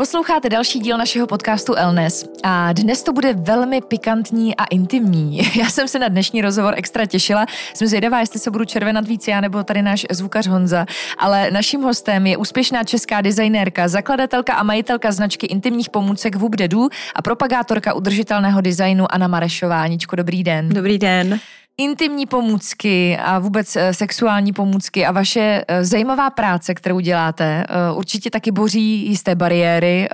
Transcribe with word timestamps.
Posloucháte 0.00 0.48
další 0.48 0.78
díl 0.78 0.98
našeho 0.98 1.26
podcastu 1.26 1.74
Elnes 1.74 2.24
a 2.42 2.72
dnes 2.72 3.02
to 3.02 3.12
bude 3.12 3.32
velmi 3.32 3.80
pikantní 3.80 4.56
a 4.56 4.64
intimní. 4.64 5.40
Já 5.56 5.70
jsem 5.70 5.88
se 5.88 5.98
na 5.98 6.08
dnešní 6.08 6.42
rozhovor 6.42 6.74
extra 6.76 7.06
těšila. 7.06 7.46
Jsem 7.74 7.88
zvědavá, 7.88 8.20
jestli 8.20 8.40
se 8.40 8.50
budu 8.50 8.64
červenat 8.64 9.08
víc 9.08 9.28
já 9.28 9.40
nebo 9.40 9.62
tady 9.62 9.82
náš 9.82 10.06
zvukař 10.10 10.46
Honza. 10.46 10.86
Ale 11.18 11.50
naším 11.50 11.82
hostem 11.82 12.26
je 12.26 12.36
úspěšná 12.36 12.84
česká 12.84 13.20
designérka, 13.20 13.88
zakladatelka 13.88 14.54
a 14.54 14.62
majitelka 14.62 15.12
značky 15.12 15.46
intimních 15.46 15.90
pomůcek 15.90 16.36
Vubdedu 16.36 16.88
a 17.14 17.22
propagátorka 17.22 17.94
udržitelného 17.94 18.60
designu 18.60 19.14
Anna 19.14 19.28
Marešová. 19.28 19.82
Aničko, 19.82 20.16
dobrý 20.16 20.44
den. 20.44 20.68
Dobrý 20.68 20.98
den 20.98 21.40
intimní 21.78 22.26
pomůcky 22.26 23.18
a 23.18 23.38
vůbec 23.38 23.76
eh, 23.76 23.94
sexuální 23.94 24.52
pomůcky 24.52 25.06
a 25.06 25.12
vaše 25.12 25.64
eh, 25.68 25.84
zajímavá 25.84 26.30
práce, 26.30 26.74
kterou 26.74 27.00
děláte, 27.00 27.64
eh, 27.68 27.92
určitě 27.94 28.30
taky 28.30 28.50
boří 28.50 29.06
jisté 29.06 29.34
bariéry. 29.34 30.08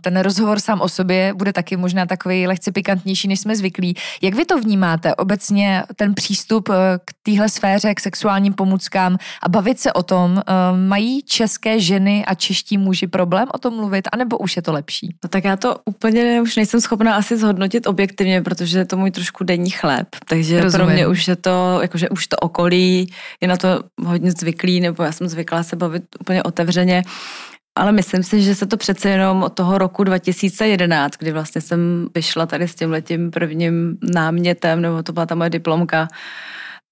Ten 0.00 0.20
rozhovor 0.20 0.60
sám 0.60 0.80
o 0.80 0.88
sobě 0.88 1.34
bude 1.34 1.52
taky 1.52 1.76
možná 1.76 2.06
takový 2.06 2.46
lehce 2.46 2.72
pikantnější, 2.72 3.28
než 3.28 3.40
jsme 3.40 3.56
zvyklí. 3.56 3.94
Jak 4.22 4.34
vy 4.34 4.44
to 4.44 4.60
vnímáte 4.60 5.14
obecně, 5.14 5.82
ten 5.96 6.14
přístup 6.14 6.68
k 7.04 7.12
téhle 7.22 7.48
sféře, 7.48 7.94
k 7.94 8.00
sexuálním 8.00 8.52
pomůckám 8.52 9.16
a 9.42 9.48
bavit 9.48 9.80
se 9.80 9.92
o 9.92 10.02
tom, 10.02 10.42
mají 10.88 11.22
české 11.22 11.80
ženy 11.80 12.24
a 12.24 12.34
čeští 12.34 12.78
muži 12.78 13.06
problém 13.06 13.48
o 13.54 13.58
tom 13.58 13.76
mluvit, 13.76 14.08
anebo 14.12 14.38
už 14.38 14.56
je 14.56 14.62
to 14.62 14.72
lepší? 14.72 15.14
No 15.24 15.28
tak 15.28 15.44
já 15.44 15.56
to 15.56 15.76
úplně 15.84 16.40
už 16.42 16.56
nejsem 16.56 16.80
schopná 16.80 17.14
asi 17.14 17.36
zhodnotit 17.36 17.86
objektivně, 17.86 18.42
protože 18.42 18.78
je 18.78 18.84
to 18.84 18.96
můj 18.96 19.10
trošku 19.10 19.44
denní 19.44 19.70
chléb, 19.70 20.08
takže 20.28 20.60
Rozumím. 20.60 20.86
pro 20.86 20.95
mě 20.96 21.06
už 21.06 21.28
je 21.28 21.36
to, 21.36 21.78
jakože 21.82 22.08
už 22.08 22.26
to 22.26 22.36
okolí 22.36 23.12
je 23.40 23.48
na 23.48 23.56
to 23.56 23.84
hodně 24.04 24.30
zvyklý, 24.30 24.80
nebo 24.80 25.02
já 25.02 25.12
jsem 25.12 25.28
zvyklá 25.28 25.62
se 25.62 25.76
bavit 25.76 26.02
úplně 26.20 26.42
otevřeně. 26.42 27.02
Ale 27.78 27.92
myslím 27.92 28.22
si, 28.22 28.42
že 28.42 28.54
se 28.54 28.66
to 28.66 28.76
přece 28.76 29.10
jenom 29.10 29.42
od 29.42 29.52
toho 29.52 29.78
roku 29.78 30.04
2011, 30.04 31.12
kdy 31.18 31.32
vlastně 31.32 31.60
jsem 31.60 32.08
vyšla 32.14 32.46
tady 32.46 32.68
s 32.68 32.74
tím 32.74 32.90
letím 32.90 33.30
prvním 33.30 33.98
námětem, 34.02 34.82
nebo 34.82 35.02
to 35.02 35.12
byla 35.12 35.26
ta 35.26 35.34
moje 35.34 35.50
diplomka, 35.50 36.08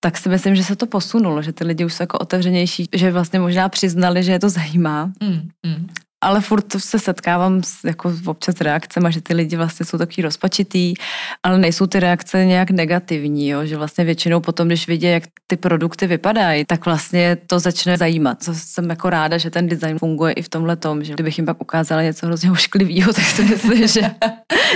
tak 0.01 0.19
si 0.19 0.29
myslím, 0.29 0.57
že 0.57 0.65
se 0.65 0.77
to 0.77 0.87
posunulo, 0.87 1.43
že 1.43 1.53
ty 1.53 1.65
lidi 1.65 1.85
už 1.85 1.95
jsou 1.95 2.03
jako 2.03 2.19
otevřenější, 2.19 2.89
že 2.93 3.11
vlastně 3.11 3.41
možná 3.41 3.69
přiznali, 3.69 4.23
že 4.23 4.33
je 4.33 4.39
to 4.39 4.49
zajímá. 4.49 5.13
Mm, 5.23 5.49
mm 5.67 5.87
ale 6.25 6.41
furt 6.41 6.65
se 6.79 6.99
setkávám 6.99 7.63
s 7.63 7.85
jako 7.85 8.13
občas 8.27 8.61
reakcemi, 8.61 9.13
že 9.13 9.21
ty 9.21 9.35
lidi 9.35 9.57
vlastně 9.57 9.87
jsou 9.87 9.99
takový 9.99 10.23
rozpačitý, 10.23 10.95
ale 11.43 11.59
nejsou 11.59 11.87
ty 11.87 12.01
reakce 12.01 12.45
nějak 12.45 12.71
negativní, 12.71 13.49
jo? 13.49 13.67
že 13.67 13.77
vlastně 13.77 14.05
většinou 14.05 14.41
potom, 14.41 14.69
když 14.69 14.89
vidí, 14.89 15.07
jak 15.07 15.23
ty 15.47 15.57
produkty 15.57 16.07
vypadají, 16.07 16.65
tak 16.65 16.87
vlastně 16.87 17.37
to 17.47 17.59
začne 17.59 17.97
zajímat. 17.97 18.43
Co 18.43 18.55
jsem 18.55 18.91
jako 18.91 19.11
ráda, 19.11 19.39
že 19.39 19.51
ten 19.51 19.67
design 19.67 19.99
funguje 19.99 20.33
i 20.33 20.43
v 20.43 20.49
tomhle 20.49 20.77
tom, 20.77 21.05
že 21.05 21.15
kdybych 21.15 21.39
jim 21.39 21.47
pak 21.47 21.63
ukázala 21.63 22.03
něco 22.03 22.27
hrozně 22.27 22.51
ošklivého, 22.51 23.13
tak 23.17 23.25
si 23.25 23.43
myslím, 23.43 23.89
že, 23.89 24.03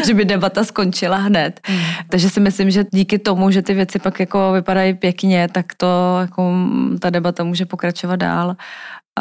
že 0.07 0.15
by 0.15 0.25
debata 0.25 0.65
skončila 0.65 1.17
hned. 1.17 1.61
Mm. 1.69 1.79
Takže 2.11 2.31
si 2.31 2.41
myslím, 2.41 2.71
že 2.71 2.85
díky 2.93 3.19
tomu, 3.19 3.51
že 3.51 3.63
ty 3.63 3.75
věci 3.75 3.99
pak 3.99 4.21
jako 4.21 4.53
vypadají 4.53 4.95
pěkně, 4.95 5.49
tak 5.53 5.67
to 5.77 6.19
jako 6.21 6.53
ta 7.01 7.11
debata 7.11 7.45
může 7.45 7.67
pokračovat 7.67 8.17
dál. 8.17 8.57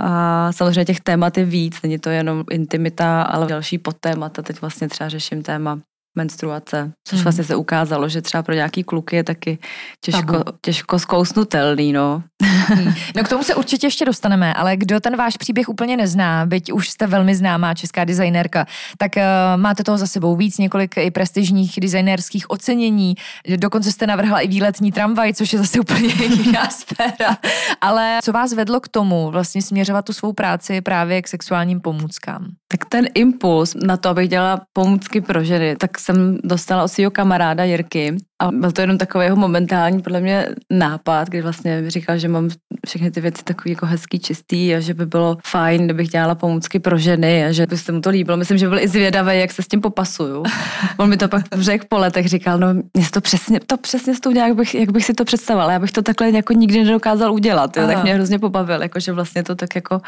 A 0.03 0.51
samozřejmě 0.51 0.85
těch 0.85 0.99
témat 0.99 1.37
je 1.37 1.45
víc, 1.45 1.81
není 1.81 1.99
to 1.99 2.09
jenom 2.09 2.43
intimita, 2.51 3.21
ale 3.21 3.47
další 3.47 3.77
podtémata. 3.77 4.41
Teď 4.41 4.61
vlastně 4.61 4.89
třeba 4.89 5.09
řeším 5.09 5.43
téma 5.43 5.79
menstruace, 6.17 6.91
což 7.07 7.17
hmm. 7.17 7.23
vlastně 7.23 7.43
se 7.43 7.55
ukázalo, 7.55 8.09
že 8.09 8.21
třeba 8.21 8.43
pro 8.43 8.53
nějaký 8.53 8.83
kluky 8.83 9.15
je 9.15 9.23
taky 9.23 9.59
těžko, 10.01 10.43
těžko 10.61 10.99
zkousnutelný, 10.99 11.93
no. 11.93 12.23
Hmm. 12.69 12.93
No 13.15 13.23
k 13.23 13.29
tomu 13.29 13.43
se 13.43 13.55
určitě 13.55 13.87
ještě 13.87 14.05
dostaneme, 14.05 14.53
ale 14.53 14.77
kdo 14.77 14.99
ten 14.99 15.15
váš 15.15 15.37
příběh 15.37 15.69
úplně 15.69 15.97
nezná, 15.97 16.45
byť 16.45 16.71
už 16.71 16.89
jste 16.89 17.07
velmi 17.07 17.35
známá 17.35 17.73
česká 17.73 18.05
designérka, 18.05 18.65
tak 18.97 19.11
uh, 19.15 19.61
máte 19.61 19.83
toho 19.83 19.97
za 19.97 20.07
sebou 20.07 20.35
víc, 20.35 20.57
několik 20.57 20.97
i 20.97 21.11
prestižních 21.11 21.79
designérských 21.81 22.49
ocenění, 22.49 23.15
dokonce 23.57 23.91
jste 23.91 24.07
navrhla 24.07 24.39
i 24.39 24.47
výletní 24.47 24.91
tramvaj, 24.91 25.33
což 25.33 25.53
je 25.53 25.59
zase 25.59 25.79
úplně 25.79 26.07
jiná 26.43 26.69
sféra. 26.69 27.37
Ale 27.81 28.19
co 28.23 28.31
vás 28.31 28.53
vedlo 28.53 28.79
k 28.79 28.87
tomu 28.87 29.31
vlastně 29.31 29.61
směřovat 29.61 30.05
tu 30.05 30.13
svou 30.13 30.33
práci 30.33 30.81
právě 30.81 31.21
k 31.21 31.27
sexuálním 31.27 31.81
pomůckám? 31.81 32.47
Tak 32.67 32.85
ten 32.89 33.05
impuls 33.15 33.73
na 33.73 33.97
to, 33.97 34.09
abych 34.09 34.29
dělala 34.29 34.61
pomůcky 34.73 35.21
pro 35.21 35.43
ženy, 35.43 35.75
tak 35.75 35.99
jsem 35.99 36.37
dostala 36.43 36.83
od 36.83 36.87
svého 36.87 37.11
kamaráda 37.11 37.63
Jirky 37.63 38.17
a 38.39 38.51
byl 38.51 38.71
to 38.71 38.81
jenom 38.81 38.97
takový 38.97 39.25
jeho 39.25 39.35
momentální 39.35 40.01
podle 40.01 40.19
mě 40.19 40.47
nápad, 40.71 41.29
kdy 41.29 41.41
vlastně 41.41 41.81
mi 41.81 41.89
říkal, 41.89 42.17
že 42.17 42.27
mám 42.27 42.49
všechny 42.85 43.11
ty 43.11 43.21
věci 43.21 43.43
takový 43.43 43.69
jako 43.71 43.85
hezký, 43.85 44.19
čistý 44.19 44.75
a 44.75 44.79
že 44.79 44.93
by 44.93 45.05
bylo 45.05 45.37
fajn, 45.45 45.85
kdybych 45.85 46.09
dělala 46.09 46.35
pomůcky 46.35 46.79
pro 46.79 46.97
ženy 46.97 47.45
a 47.45 47.51
že 47.51 47.65
by 47.65 47.77
se 47.77 47.91
mu 47.91 48.01
to 48.01 48.09
líbilo. 48.09 48.37
Myslím, 48.37 48.57
že 48.57 48.69
byl 48.69 48.79
i 48.79 48.87
zvědavý, 48.87 49.39
jak 49.39 49.51
se 49.51 49.63
s 49.63 49.67
tím 49.67 49.81
popasuju. 49.81 50.43
On 50.97 51.09
mi 51.09 51.17
to 51.17 51.27
pak 51.27 51.43
řekl 51.51 51.85
po 51.89 51.97
letech, 51.97 52.29
říkal, 52.29 52.59
no 52.59 52.73
mě 52.73 53.05
to 53.13 53.21
přesně, 53.21 53.59
to 53.59 53.77
přesně 53.77 54.15
s 54.15 54.19
tou 54.19 54.31
nějak 54.31 54.55
bych, 54.55 54.75
jak 54.75 54.91
bych 54.91 55.05
si 55.05 55.13
to 55.13 55.25
představovala. 55.25 55.73
Já 55.73 55.79
bych 55.79 55.91
to 55.91 56.01
takhle 56.01 56.31
jako 56.31 56.53
nikdy 56.53 56.83
nedokázal 56.83 57.33
udělat. 57.33 57.77
Jo. 57.77 57.87
Tak 57.87 58.03
mě 58.03 58.13
hrozně 58.13 58.39
pobavil, 58.39 58.81
jako 58.81 58.99
že 58.99 59.11
vlastně 59.11 59.43
to 59.43 59.55
tak 59.55 59.75
jako 59.75 60.01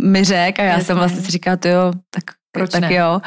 mi 0.00 0.24
řekl 0.24 0.60
a 0.60 0.64
já 0.64 0.70
Jasně. 0.70 0.84
jsem 0.84 0.96
vlastně 0.96 1.20
si 1.20 1.30
říkala, 1.30 1.56
to 1.56 1.68
jo, 1.68 1.92
tak, 2.10 2.24
Proč 2.52 2.70
tak 2.70 2.80
ne? 2.80 2.94
jo. 2.94 3.20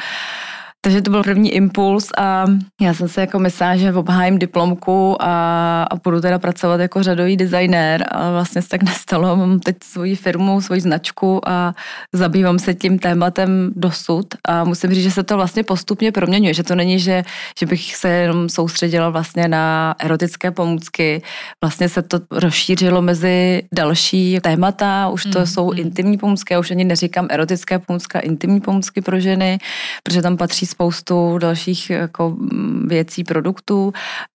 Takže 0.84 1.02
to 1.02 1.10
byl 1.10 1.22
první 1.22 1.50
impuls 1.54 2.10
a 2.18 2.46
já 2.80 2.94
jsem 2.94 3.08
se 3.08 3.20
jako 3.20 3.38
myslela, 3.38 3.76
že 3.76 3.92
obhájím 3.92 4.38
diplomku 4.38 5.16
a, 5.20 5.82
a 5.82 5.96
budu 5.96 6.20
teda 6.20 6.38
pracovat 6.38 6.80
jako 6.80 7.02
řadový 7.02 7.36
designér 7.36 8.04
a 8.10 8.30
vlastně 8.30 8.62
se 8.62 8.68
tak 8.68 8.82
nestalo. 8.82 9.36
Mám 9.36 9.60
teď 9.60 9.76
svoji 9.84 10.16
firmu, 10.16 10.60
svoji 10.60 10.80
značku 10.80 11.48
a 11.48 11.74
zabývám 12.12 12.58
se 12.58 12.74
tím 12.74 12.98
tématem 12.98 13.70
dosud 13.76 14.26
a 14.48 14.64
musím 14.64 14.90
říct, 14.90 15.04
že 15.04 15.10
se 15.10 15.22
to 15.22 15.36
vlastně 15.36 15.62
postupně 15.62 16.12
proměňuje, 16.12 16.54
že 16.54 16.62
to 16.62 16.74
není, 16.74 16.98
že, 16.98 17.24
že 17.58 17.66
bych 17.66 17.96
se 17.96 18.08
jenom 18.08 18.48
soustředila 18.48 19.10
vlastně 19.10 19.48
na 19.48 19.94
erotické 19.98 20.50
pomůcky. 20.50 21.22
Vlastně 21.60 21.88
se 21.88 22.02
to 22.02 22.20
rozšířilo 22.30 23.02
mezi 23.02 23.62
další 23.74 24.38
témata, 24.40 25.08
už 25.08 25.22
to 25.24 25.38
mm, 25.38 25.46
jsou 25.46 25.72
intimní 25.72 26.18
pomůcky, 26.18 26.54
já 26.54 26.60
už 26.60 26.70
ani 26.70 26.84
neříkám 26.84 27.26
erotické 27.30 27.78
pomůcky, 27.78 28.18
intimní 28.18 28.60
pomůcky 28.60 29.00
pro 29.00 29.20
ženy, 29.20 29.58
protože 30.02 30.22
tam 30.22 30.36
patří 30.36 30.71
spoustu 30.72 31.38
dalších 31.38 31.90
jako 31.90 32.30
mm, 32.30 32.88
věcí, 32.88 33.24
produktů 33.24 33.92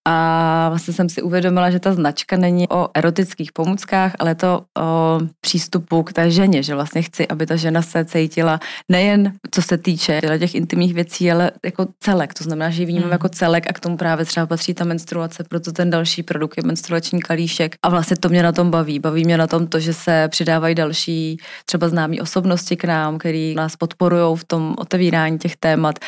a 0.07 0.69
vlastně 0.69 0.93
jsem 0.93 1.09
si 1.09 1.21
uvědomila, 1.21 1.69
že 1.71 1.79
ta 1.79 1.93
značka 1.93 2.37
není 2.37 2.69
o 2.69 2.89
erotických 2.93 3.51
pomůckách, 3.51 4.11
ale 4.19 4.35
to 4.35 4.61
o 4.77 5.19
přístupu 5.41 6.03
k 6.03 6.13
té 6.13 6.31
ženě, 6.31 6.63
že 6.63 6.75
vlastně 6.75 7.01
chci, 7.01 7.27
aby 7.27 7.45
ta 7.45 7.55
žena 7.55 7.81
se 7.81 8.05
cítila 8.05 8.59
nejen 8.91 9.33
co 9.51 9.61
se 9.61 9.77
týče 9.77 10.21
těch 10.39 10.55
intimních 10.55 10.93
věcí, 10.93 11.31
ale 11.31 11.51
jako 11.65 11.87
celek. 11.99 12.33
To 12.33 12.43
znamená, 12.43 12.69
že 12.69 12.81
ji 12.81 12.85
vnímám 12.85 13.03
hmm. 13.03 13.11
jako 13.11 13.29
celek 13.29 13.69
a 13.69 13.73
k 13.73 13.79
tomu 13.79 13.97
právě 13.97 14.25
třeba 14.25 14.45
patří 14.45 14.73
ta 14.73 14.85
menstruace, 14.85 15.43
proto 15.43 15.71
ten 15.71 15.89
další 15.89 16.23
produkt 16.23 16.57
je 16.57 16.63
menstruační 16.63 17.21
kalíšek 17.21 17.75
a 17.83 17.89
vlastně 17.89 18.17
to 18.17 18.29
mě 18.29 18.43
na 18.43 18.51
tom 18.51 18.71
baví. 18.71 18.99
Baví 18.99 19.25
mě 19.25 19.37
na 19.37 19.47
tom 19.47 19.67
to, 19.67 19.79
že 19.79 19.93
se 19.93 20.27
přidávají 20.27 20.75
další 20.75 21.37
třeba 21.65 21.89
známí 21.89 22.21
osobnosti 22.21 22.75
k 22.75 22.83
nám, 22.83 23.17
který 23.17 23.55
nás 23.55 23.75
podporují 23.75 24.37
v 24.37 24.43
tom 24.43 24.75
otevírání 24.77 25.37
těch 25.37 25.55
témat. 25.55 25.99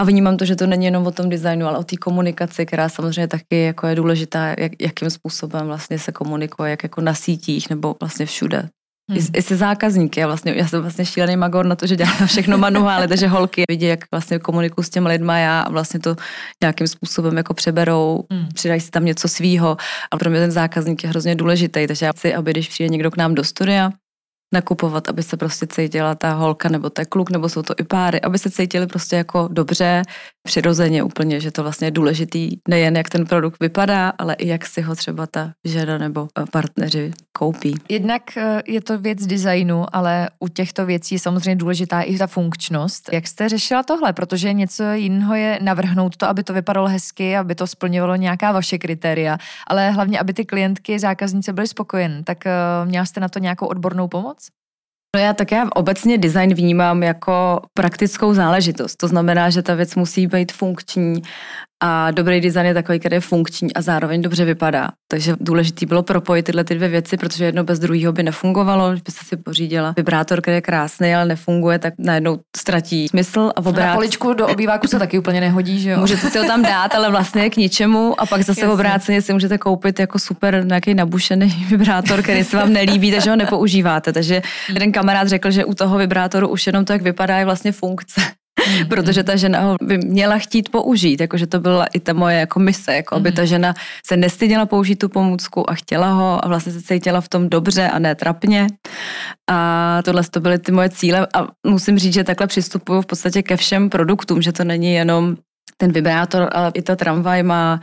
A 0.00 0.04
vnímám 0.04 0.36
to, 0.36 0.44
že 0.44 0.56
to 0.56 0.66
není 0.66 0.84
jenom 0.84 1.06
o 1.06 1.10
tom 1.10 1.28
designu, 1.28 1.66
ale 1.66 1.78
o 1.78 1.84
té 1.84 1.96
komunikaci, 1.96 2.66
která 2.66 2.88
samozřejmě 2.88 3.28
taky 3.28 3.62
jako 3.62 3.86
je 3.86 3.94
důležitá, 3.94 4.54
jak, 4.58 4.72
jakým 4.80 5.10
způsobem 5.10 5.66
vlastně 5.66 5.98
se 5.98 6.12
komunikuje, 6.12 6.70
jak 6.70 6.82
jako 6.82 7.00
na 7.00 7.14
sítích 7.14 7.70
nebo 7.70 7.96
vlastně 8.00 8.26
všude. 8.26 8.68
Hmm. 9.10 9.18
I, 9.18 9.38
I 9.38 9.42
se 9.42 9.56
zákazníky. 9.56 10.20
Já, 10.20 10.26
vlastně, 10.26 10.54
já 10.56 10.68
jsem 10.68 10.80
vlastně 10.80 11.04
šílený 11.04 11.36
magor 11.36 11.66
na 11.66 11.76
to, 11.76 11.86
že 11.86 11.96
dělám 11.96 12.26
všechno 12.26 12.58
manuály, 12.58 13.08
takže 13.12 13.26
holky 13.26 13.64
vidí, 13.68 13.86
jak 13.86 14.04
vlastně 14.10 14.38
komunikuju 14.38 14.84
s 14.84 14.90
těmi 14.90 15.08
lidmi 15.08 15.32
já 15.36 15.60
a 15.60 15.70
vlastně 15.70 16.00
to 16.00 16.16
nějakým 16.62 16.86
způsobem 16.86 17.36
jako 17.36 17.54
přeberou, 17.54 18.24
hmm. 18.30 18.48
přidají 18.54 18.80
si 18.80 18.90
tam 18.90 19.04
něco 19.04 19.28
svýho 19.28 19.76
a 20.10 20.18
pro 20.18 20.30
mě 20.30 20.40
ten 20.40 20.50
zákazník 20.50 21.02
je 21.02 21.08
hrozně 21.08 21.34
důležitý, 21.34 21.86
takže 21.86 22.06
já 22.06 22.12
chci, 22.12 22.34
aby 22.34 22.50
když 22.50 22.68
přijde 22.68 22.88
někdo 22.88 23.10
k 23.10 23.16
nám 23.16 23.34
do 23.34 23.44
studia, 23.44 23.90
nakupovat, 24.52 25.08
aby 25.08 25.22
se 25.22 25.36
prostě 25.36 25.66
cítila 25.66 26.14
ta 26.14 26.32
holka 26.32 26.68
nebo 26.68 26.90
ten 26.90 27.04
kluk, 27.08 27.30
nebo 27.30 27.48
jsou 27.48 27.62
to 27.62 27.74
i 27.78 27.84
páry, 27.84 28.20
aby 28.20 28.38
se 28.38 28.50
cítili 28.50 28.86
prostě 28.86 29.16
jako 29.16 29.48
dobře, 29.52 30.02
přirozeně 30.42 31.02
úplně, 31.02 31.40
že 31.40 31.50
to 31.50 31.62
vlastně 31.62 31.86
je 31.86 31.90
důležitý 31.90 32.50
nejen 32.68 32.96
jak 32.96 33.08
ten 33.08 33.26
produkt 33.26 33.60
vypadá, 33.60 34.12
ale 34.18 34.34
i 34.34 34.48
jak 34.48 34.66
si 34.66 34.80
ho 34.80 34.96
třeba 34.96 35.26
ta 35.26 35.52
žena 35.64 35.98
nebo 35.98 36.28
partneři 36.50 37.12
koupí. 37.32 37.74
Jednak 37.88 38.36
eh, 38.36 38.62
je 38.66 38.80
to 38.80 38.98
věc 38.98 39.26
designu, 39.26 39.86
ale 39.92 40.28
u 40.40 40.48
těchto 40.48 40.86
věcí 40.86 41.14
je 41.14 41.18
samozřejmě 41.18 41.56
důležitá 41.56 42.00
i 42.02 42.18
ta 42.18 42.26
funkčnost. 42.26 43.08
Jak 43.12 43.26
jste 43.26 43.48
řešila 43.48 43.82
tohle? 43.82 44.12
Protože 44.12 44.52
něco 44.52 44.84
jiného 44.92 45.34
je 45.34 45.58
navrhnout 45.62 46.16
to, 46.16 46.28
aby 46.28 46.44
to 46.44 46.52
vypadalo 46.52 46.88
hezky, 46.88 47.36
aby 47.36 47.54
to 47.54 47.66
splňovalo 47.66 48.16
nějaká 48.16 48.52
vaše 48.52 48.78
kritéria, 48.78 49.38
ale 49.66 49.90
hlavně, 49.90 50.20
aby 50.20 50.32
ty 50.32 50.44
klientky, 50.44 50.98
zákaznice 50.98 51.52
byly 51.52 51.66
spokojené. 51.66 52.22
Tak 52.22 52.46
eh, 52.46 52.52
měla 52.84 53.04
jste 53.04 53.20
na 53.20 53.28
to 53.28 53.38
nějakou 53.38 53.66
odbornou 53.66 54.08
pomoc? 54.08 54.41
No 55.16 55.22
já 55.22 55.32
tak 55.32 55.52
já 55.52 55.68
obecně 55.74 56.18
design 56.18 56.54
vnímám 56.54 57.02
jako 57.02 57.60
praktickou 57.74 58.34
záležitost. 58.34 58.96
To 58.96 59.08
znamená, 59.08 59.50
že 59.50 59.62
ta 59.62 59.74
věc 59.74 59.94
musí 59.94 60.26
být 60.26 60.52
funkční 60.52 61.22
a 61.84 62.10
dobrý 62.10 62.40
design 62.40 62.66
je 62.66 62.74
takový, 62.74 62.98
který 62.98 63.16
je 63.16 63.20
funkční 63.20 63.74
a 63.74 63.82
zároveň 63.82 64.22
dobře 64.22 64.44
vypadá. 64.44 64.88
Takže 65.08 65.34
důležité 65.40 65.86
bylo 65.86 66.02
propojit 66.02 66.46
tyhle 66.46 66.64
ty 66.64 66.74
dvě 66.74 66.88
věci, 66.88 67.16
protože 67.16 67.44
jedno 67.44 67.64
bez 67.64 67.78
druhého 67.78 68.12
by 68.12 68.22
nefungovalo. 68.22 68.90
Když 68.90 69.02
byste 69.02 69.24
si 69.24 69.36
pořídila 69.36 69.94
vibrátor, 69.96 70.40
který 70.40 70.54
je 70.54 70.60
krásný, 70.60 71.14
ale 71.14 71.26
nefunguje, 71.26 71.78
tak 71.78 71.94
najednou 71.98 72.38
ztratí 72.56 73.08
smysl. 73.08 73.50
A 73.56 73.66
obrát... 73.66 73.86
Na 73.86 73.94
poličku 73.94 74.32
do 74.32 74.48
obýváku 74.48 74.86
se 74.86 74.98
taky 74.98 75.18
úplně 75.18 75.40
nehodí, 75.40 75.80
že 75.80 75.90
jo? 75.90 76.00
Můžete 76.00 76.30
si 76.30 76.38
ho 76.38 76.44
tam 76.44 76.62
dát, 76.62 76.94
ale 76.94 77.10
vlastně 77.10 77.42
je 77.42 77.50
k 77.50 77.56
ničemu 77.56 78.20
a 78.20 78.26
pak 78.26 78.42
zase 78.42 78.66
v 78.66 78.70
obráceně 78.70 79.22
si 79.22 79.32
můžete 79.32 79.58
koupit 79.58 80.00
jako 80.00 80.18
super 80.18 80.64
nějaký 80.66 80.94
nabušený 80.94 81.66
vibrátor, 81.70 82.22
který 82.22 82.44
se 82.44 82.56
vám 82.56 82.72
nelíbí, 82.72 83.10
takže 83.10 83.30
ho 83.30 83.36
nepoužíváte. 83.36 84.12
Takže 84.12 84.42
jeden 84.68 84.92
kamarád 84.92 85.28
řekl, 85.28 85.50
že 85.50 85.64
u 85.64 85.74
toho 85.74 85.98
vibrátoru 85.98 86.48
už 86.48 86.66
jenom 86.66 86.84
to, 86.84 86.92
jak 86.92 87.02
vypadá, 87.02 87.38
je 87.38 87.44
vlastně 87.44 87.72
funkce. 87.72 88.20
Mm-hmm. 88.62 88.88
protože 88.88 89.22
ta 89.22 89.36
žena 89.36 89.60
ho 89.60 89.76
by 89.82 89.98
měla 89.98 90.38
chtít 90.38 90.68
použít, 90.68 91.20
jakože 91.20 91.46
to 91.46 91.60
byla 91.60 91.86
i 91.86 92.00
ta 92.00 92.12
moje 92.12 92.38
jako 92.38 92.60
mise, 92.60 92.94
jako 92.94 93.14
aby 93.14 93.32
ta 93.32 93.42
mm-hmm. 93.42 93.46
žena 93.46 93.74
se 94.06 94.16
nestyděla 94.16 94.66
použít 94.66 94.96
tu 94.96 95.08
pomůcku 95.08 95.70
a 95.70 95.74
chtěla 95.74 96.12
ho 96.12 96.44
a 96.44 96.48
vlastně 96.48 96.72
se 96.72 96.82
cítila 96.82 97.20
v 97.20 97.28
tom 97.28 97.48
dobře 97.48 97.88
a 97.88 97.98
ne 97.98 98.14
trapně. 98.14 98.66
A 99.50 99.98
tohle 100.04 100.22
to 100.30 100.40
byly 100.40 100.58
ty 100.58 100.72
moje 100.72 100.90
cíle 100.90 101.26
a 101.34 101.46
musím 101.66 101.98
říct, 101.98 102.14
že 102.14 102.24
takhle 102.24 102.46
přistupuju 102.46 103.00
v 103.00 103.06
podstatě 103.06 103.42
ke 103.42 103.56
všem 103.56 103.90
produktům, 103.90 104.42
že 104.42 104.52
to 104.52 104.64
není 104.64 104.94
jenom 104.94 105.36
ten 105.76 105.92
vibrátor, 105.92 106.48
ale 106.52 106.70
i 106.74 106.82
ta 106.82 106.96
tramvaj 106.96 107.42
má 107.42 107.80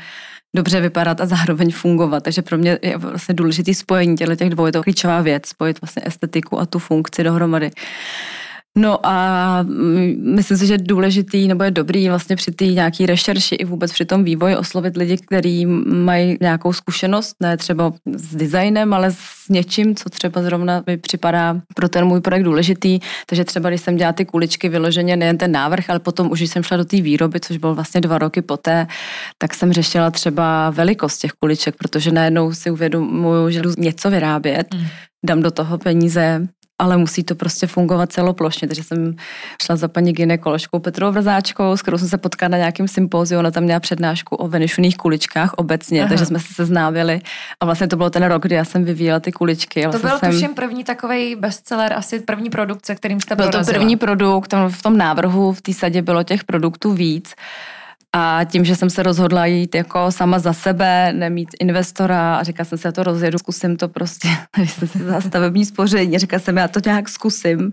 dobře 0.56 0.82
vypadat 0.82 1.22
a 1.22 1.26
zároveň 1.26 1.72
fungovat. 1.72 2.24
Takže 2.24 2.42
pro 2.42 2.58
mě 2.58 2.80
je 2.82 2.98
vlastně 2.98 3.36
důležitý 3.36 3.74
spojení 3.74 4.18
těchto 4.18 4.36
těch 4.36 4.50
dvou, 4.50 4.66
je 4.66 4.72
to 4.72 4.84
klíčová 4.84 5.22
věc, 5.22 5.48
spojit 5.48 5.82
vlastně 5.82 6.02
estetiku 6.06 6.60
a 6.60 6.66
tu 6.66 6.80
funkci 6.80 7.24
dohromady. 7.24 7.72
No 8.80 9.00
a 9.04 9.66
myslím 10.18 10.58
si, 10.58 10.68
že 10.68 10.74
je 10.74 10.78
důležitý 10.78 11.48
nebo 11.48 11.64
je 11.64 11.72
dobrý 11.72 12.10
vlastně 12.10 12.36
při 12.36 12.52
té 12.52 12.66
nějaký 12.66 13.06
rešerši 13.06 13.56
i 13.56 13.66
vůbec 13.66 13.92
při 13.92 14.06
tom 14.06 14.24
vývoji 14.24 14.56
oslovit 14.56 14.98
lidi, 14.98 15.18
kteří 15.18 15.66
mají 15.66 16.38
nějakou 16.42 16.74
zkušenost, 16.74 17.36
ne 17.40 17.58
třeba 17.58 17.94
s 18.16 18.36
designem, 18.36 18.94
ale 18.94 19.12
s 19.12 19.50
něčím, 19.50 19.96
co 19.96 20.10
třeba 20.10 20.42
zrovna 20.42 20.84
mi 20.88 20.98
připadá 20.98 21.62
pro 21.76 21.90
ten 21.90 22.06
můj 22.06 22.22
projekt 22.22 22.44
důležitý. 22.44 23.00
Takže 23.26 23.46
třeba, 23.46 23.70
když 23.70 23.82
jsem 23.82 23.98
dělala 23.98 24.14
ty 24.14 24.26
kuličky 24.26 24.70
vyloženě, 24.70 25.16
nejen 25.16 25.38
ten 25.38 25.52
návrh, 25.52 25.90
ale 25.90 26.00
potom 26.00 26.32
už, 26.32 26.40
když 26.40 26.52
jsem 26.52 26.64
šla 26.64 26.78
do 26.78 26.86
té 26.86 27.02
výroby, 27.02 27.40
což 27.40 27.58
bylo 27.58 27.76
vlastně 27.76 28.02
dva 28.02 28.18
roky 28.18 28.42
poté, 28.42 28.88
tak 29.38 29.54
jsem 29.54 29.74
řešila 29.74 30.12
třeba 30.12 30.70
velikost 30.70 31.18
těch 31.18 31.32
kuliček, 31.32 31.76
protože 31.76 32.12
najednou 32.12 32.54
si 32.54 32.72
uvědomuju, 32.72 33.50
že 33.50 33.62
jdu 33.62 33.72
něco 33.78 34.10
vyrábět, 34.10 34.74
mm. 34.74 34.88
dám 35.26 35.42
do 35.42 35.52
toho 35.52 35.78
peníze, 35.78 36.48
ale 36.80 36.98
musí 36.98 37.24
to 37.24 37.36
prostě 37.36 37.68
fungovat 37.68 38.12
celoplošně. 38.12 38.68
Takže 38.68 38.84
jsem 38.84 39.16
šla 39.64 39.76
za 39.76 39.88
paní 39.88 40.14
ginekoložkou 40.14 40.80
Petrou 40.80 41.12
Vrzáčkou, 41.12 41.78
s 41.78 41.82
kterou 41.82 41.98
jsem 41.98 42.08
se 42.08 42.18
potkala 42.18 42.50
na 42.50 42.58
nějakém 42.58 42.88
sympóziu, 42.88 43.40
ona 43.40 43.52
tam 43.52 43.64
měla 43.64 43.80
přednášku 43.80 44.36
o 44.36 44.48
venišuných 44.48 44.98
kuličkách 44.98 45.54
obecně, 45.54 46.00
Aha. 46.00 46.10
takže 46.10 46.26
jsme 46.26 46.40
se 46.40 46.54
seznámili 46.54 47.22
a 47.60 47.66
vlastně 47.66 47.88
to 47.88 47.96
byl 47.96 48.10
ten 48.10 48.24
rok, 48.24 48.42
kdy 48.42 48.56
já 48.56 48.66
jsem 48.66 48.86
vyvíjela 48.86 49.20
ty 49.20 49.32
kuličky. 49.32 49.84
To 49.84 49.90
vlastně 49.90 50.10
byl 50.10 50.20
jsem... 50.20 50.32
tuším 50.32 50.54
první 50.54 50.84
takový 50.84 51.36
bestseller, 51.36 51.94
asi 51.94 52.20
první 52.20 52.50
produkt, 52.50 52.86
se 52.86 52.96
kterým 52.96 53.22
jste 53.22 53.36
Byl 53.36 53.50
to 53.50 53.64
první 53.66 53.98
produkt, 53.98 54.54
v 54.70 54.82
tom 54.84 54.98
návrhu 54.98 55.54
v 55.54 55.62
té 55.62 55.74
sadě 55.74 56.02
bylo 56.02 56.24
těch 56.24 56.44
produktů 56.44 56.94
víc. 56.94 57.36
A 58.16 58.40
tím, 58.46 58.66
že 58.66 58.76
jsem 58.76 58.90
se 58.90 59.04
rozhodla 59.04 59.46
jít 59.46 59.76
jako 59.76 60.12
sama 60.12 60.40
za 60.40 60.54
sebe, 60.54 61.14
nemít 61.14 61.50
investora 61.60 62.36
a 62.36 62.44
říkala 62.44 62.66
jsem 62.66 62.78
si, 62.78 62.88
já 62.88 62.92
to 62.92 63.04
rozjedu, 63.04 63.38
zkusím 63.38 63.78
to 63.78 63.88
prostě, 63.88 64.28
jsem 64.66 64.88
si 64.88 65.00
za 65.00 65.22
stavební 65.22 65.66
spoření, 65.66 66.20
říkala 66.20 66.40
jsem, 66.40 66.58
já 66.58 66.68
to 66.68 66.80
nějak 66.86 67.10
zkusím. 67.10 67.60
Uh, 67.60 67.72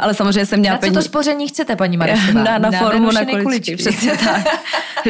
ale 0.00 0.14
samozřejmě 0.14 0.46
jsem 0.46 0.60
měla 0.60 0.78
Na 0.82 0.88
co 0.88 0.94
to 0.94 1.02
spoření 1.02 1.48
chcete, 1.48 1.76
paní 1.76 1.96
Marešová? 1.96 2.32
Na, 2.44 2.58
na, 2.58 2.70
na 2.70 2.78
formu, 2.78 3.12
na 3.12 3.24
kuličky, 3.24 3.42
kuličky, 3.42 3.76
přesně 3.76 4.16
tak. 4.16 4.46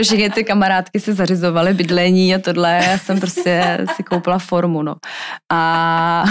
Všichni 0.03 0.31
ty 0.31 0.45
kamarádky 0.45 1.01
si 1.01 1.15
zařizovaly 1.15 1.75
bydlení 1.75 2.35
a 2.35 2.39
tohle, 2.39 2.81
já 2.91 2.99
jsem 2.99 3.21
prostě 3.21 3.79
si 3.97 4.03
koupila 4.03 4.39
formu, 4.39 4.83
no. 4.83 4.97
A 5.53 6.25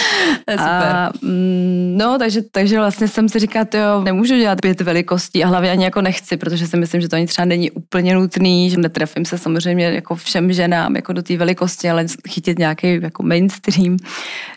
a, 0.58 1.10
mm, 1.22 1.94
no, 1.98 2.18
takže, 2.18 2.40
takže 2.50 2.78
vlastně 2.78 3.08
jsem 3.08 3.28
si 3.28 3.38
říkala, 3.38 3.66
jo, 3.74 4.02
nemůžu 4.04 4.36
dělat 4.36 4.60
pět 4.60 4.80
velikostí 4.80 5.44
a 5.44 5.46
hlavně 5.46 5.70
ani 5.70 5.84
jako 5.84 6.02
nechci, 6.02 6.36
protože 6.36 6.66
si 6.66 6.76
myslím, 6.76 7.00
že 7.00 7.08
to 7.08 7.16
ani 7.16 7.26
třeba 7.26 7.44
není 7.44 7.70
úplně 7.70 8.14
nutný, 8.14 8.70
že 8.70 8.76
netrefím 8.76 9.24
se 9.24 9.38
samozřejmě 9.38 9.84
jako 9.84 10.14
všem 10.14 10.52
ženám 10.52 10.96
jako 10.96 11.12
do 11.12 11.22
té 11.22 11.36
velikosti, 11.36 11.90
ale 11.90 12.06
chytit 12.28 12.58
nějaký 12.58 13.02
jako 13.02 13.22
mainstream. 13.22 13.96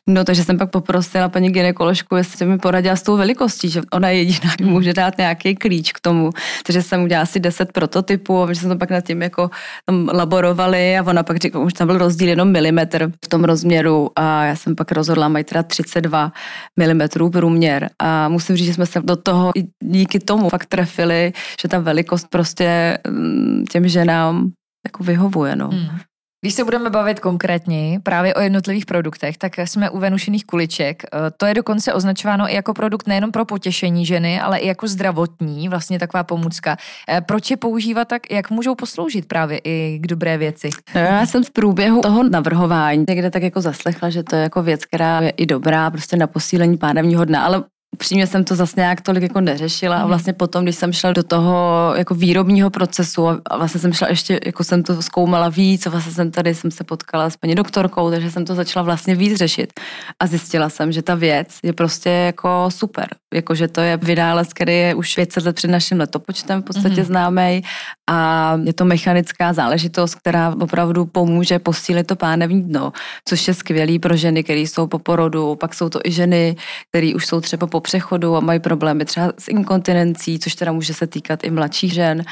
No, 0.07 0.23
takže 0.23 0.43
jsem 0.43 0.57
pak 0.57 0.69
poprosila 0.69 1.29
paní 1.29 1.49
ginekoložku, 1.49 2.15
jestli 2.15 2.45
mi 2.45 2.57
poradila 2.57 2.95
s 2.95 3.01
tou 3.01 3.17
velikostí, 3.17 3.69
že 3.69 3.81
ona 3.91 4.09
je 4.09 4.17
jediná, 4.17 4.51
může 4.61 4.93
dát 4.93 5.17
nějaký 5.17 5.55
klíč 5.55 5.91
k 5.91 5.99
tomu. 5.99 6.29
Takže 6.65 6.81
jsem 6.81 7.03
udělala 7.03 7.23
asi 7.23 7.39
10 7.39 7.71
prototypů 7.71 8.43
a 8.43 8.53
že 8.53 8.59
jsem 8.59 8.69
to 8.69 8.75
pak 8.75 8.89
nad 8.89 9.01
tím 9.01 9.21
jako 9.21 9.49
tam 9.85 10.09
laborovali 10.13 10.97
a 10.97 11.03
ona 11.03 11.23
pak 11.23 11.37
říkala, 11.37 11.65
už 11.65 11.73
tam 11.73 11.87
byl 11.87 11.97
rozdíl 11.97 12.27
jenom 12.27 12.51
milimetr 12.51 13.11
v 13.25 13.27
tom 13.27 13.43
rozměru 13.43 14.09
a 14.15 14.43
já 14.45 14.55
jsem 14.55 14.75
pak 14.75 14.91
rozhodla, 14.91 15.24
mají 15.27 15.45
teda 15.45 15.63
32 15.63 16.31
mm 16.77 17.29
průměr 17.31 17.89
a 17.99 18.29
musím 18.29 18.55
říct, 18.55 18.67
že 18.67 18.73
jsme 18.73 18.85
se 18.85 19.01
do 19.01 19.15
toho 19.15 19.51
i 19.55 19.63
díky 19.83 20.19
tomu 20.19 20.49
fakt 20.49 20.65
trefili, 20.65 21.33
že 21.61 21.67
ta 21.67 21.79
velikost 21.79 22.27
prostě 22.29 22.97
mm, 23.09 23.65
těm 23.69 23.87
ženám 23.87 24.51
jako 24.85 25.03
vyhovuje. 25.03 25.55
No. 25.55 25.67
Hmm. 25.67 25.99
Když 26.41 26.53
se 26.53 26.63
budeme 26.63 26.89
bavit 26.89 27.19
konkrétně 27.19 27.99
právě 28.03 28.33
o 28.33 28.41
jednotlivých 28.41 28.85
produktech, 28.85 29.37
tak 29.37 29.57
jsme 29.57 29.89
u 29.89 29.99
venušených 29.99 30.45
kuliček. 30.45 31.03
E, 31.03 31.07
to 31.37 31.45
je 31.45 31.53
dokonce 31.53 31.93
označováno 31.93 32.49
i 32.49 32.55
jako 32.55 32.73
produkt 32.73 33.07
nejenom 33.07 33.31
pro 33.31 33.45
potěšení 33.45 34.05
ženy, 34.05 34.41
ale 34.41 34.57
i 34.57 34.67
jako 34.67 34.87
zdravotní, 34.87 35.69
vlastně 35.69 35.99
taková 35.99 36.23
pomůcka. 36.23 36.77
E, 37.09 37.21
proč 37.21 37.51
je 37.51 37.57
používat 37.57 38.07
tak, 38.07 38.31
jak 38.31 38.51
můžou 38.51 38.75
posloužit 38.75 39.27
právě 39.27 39.57
i 39.63 39.99
k 40.01 40.07
dobré 40.07 40.37
věci? 40.37 40.69
No, 40.95 41.01
já 41.01 41.25
jsem 41.25 41.43
v 41.43 41.51
průběhu 41.51 42.01
toho 42.01 42.23
navrhování 42.23 43.05
někde 43.09 43.31
tak 43.31 43.43
jako 43.43 43.61
zaslechla, 43.61 44.09
že 44.09 44.23
to 44.23 44.35
je 44.35 44.41
jako 44.41 44.63
věc, 44.63 44.85
která 44.85 45.21
je 45.21 45.29
i 45.29 45.45
dobrá 45.45 45.91
prostě 45.91 46.17
na 46.17 46.27
posílení 46.27 46.77
pánevního 46.77 47.25
dna, 47.25 47.45
ale 47.45 47.63
upřímně 47.95 48.27
jsem 48.27 48.43
to 48.43 48.55
zase 48.55 48.73
nějak 48.77 49.01
tolik 49.01 49.23
jako 49.23 49.41
neřešila 49.41 49.95
a 49.95 49.99
mhm. 49.99 50.07
vlastně 50.07 50.33
potom, 50.33 50.63
když 50.63 50.75
jsem 50.75 50.93
šla 50.93 51.13
do 51.13 51.23
toho 51.23 51.55
jako 51.97 52.15
výrobního 52.15 52.69
procesu 52.69 53.27
a 53.27 53.57
vlastně 53.57 53.79
jsem 53.79 53.93
šla 53.93 54.07
ještě, 54.09 54.39
jako 54.45 54.63
jsem 54.63 54.83
to 54.83 55.01
zkoumala 55.01 55.49
víc 55.49 55.87
a 55.87 55.89
vlastně 55.89 56.11
jsem 56.11 56.31
tady, 56.31 56.55
jsem 56.55 56.71
se 56.71 56.83
potkala 56.83 57.29
s 57.29 57.37
paní 57.37 57.55
doktorkou, 57.55 58.09
takže 58.09 58.31
jsem 58.31 58.45
to 58.45 58.55
začala 58.55 58.83
vlastně 58.83 59.15
víc 59.15 59.37
řešit 59.37 59.73
a 60.19 60.27
zjistila 60.27 60.69
jsem, 60.69 60.91
že 60.91 61.01
ta 61.01 61.15
věc 61.15 61.47
je 61.63 61.73
prostě 61.73 62.09
jako 62.09 62.67
super, 62.69 63.07
jako 63.33 63.55
že 63.55 63.67
to 63.67 63.81
je 63.81 63.97
vynález, 63.97 64.53
který 64.53 64.77
je 64.77 64.95
už 64.95 65.15
500 65.15 65.45
let 65.45 65.55
před 65.55 65.71
naším 65.71 65.99
letopočtem 65.99 66.61
v 66.61 66.65
podstatě 66.65 67.01
mm-hmm. 67.01 67.05
známý 67.05 67.63
a 68.09 68.17
je 68.63 68.73
to 68.73 68.85
mechanická 68.85 69.53
záležitost, 69.53 70.15
která 70.15 70.55
opravdu 70.61 71.05
pomůže 71.05 71.59
posílit 71.59 72.07
to 72.07 72.15
pánevní 72.15 72.63
dno, 72.63 72.91
což 73.29 73.47
je 73.47 73.53
skvělý 73.53 73.99
pro 73.99 74.15
ženy, 74.17 74.43
které 74.43 74.59
jsou 74.59 74.87
po 74.87 74.99
porodu, 74.99 75.55
pak 75.55 75.73
jsou 75.73 75.89
to 75.89 75.99
i 76.03 76.11
ženy, 76.11 76.55
které 76.89 77.15
už 77.15 77.25
jsou 77.25 77.41
třeba 77.41 77.67
po 77.67 77.79
přechodu 77.85 78.35
a 78.35 78.39
mají 78.39 78.59
problémy 78.59 79.05
třeba 79.05 79.33
s 79.39 79.47
inkontinencí, 79.47 80.39
což 80.39 80.55
teda 80.55 80.71
může 80.71 80.93
se 80.93 81.07
týkat 81.07 81.43
i 81.43 81.51
mladších 81.51 81.93
žen. 81.93 82.23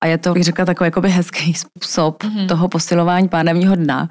A 0.00 0.06
je 0.06 0.18
to, 0.18 0.34
bych 0.34 0.44
řekla, 0.44 0.64
takový 0.64 0.86
jakoby 0.86 1.10
hezký 1.10 1.54
způsob 1.54 2.24
mm-hmm. 2.24 2.48
toho 2.48 2.68
posilování 2.68 3.28
pánevního 3.28 3.76
dna. 3.76 4.08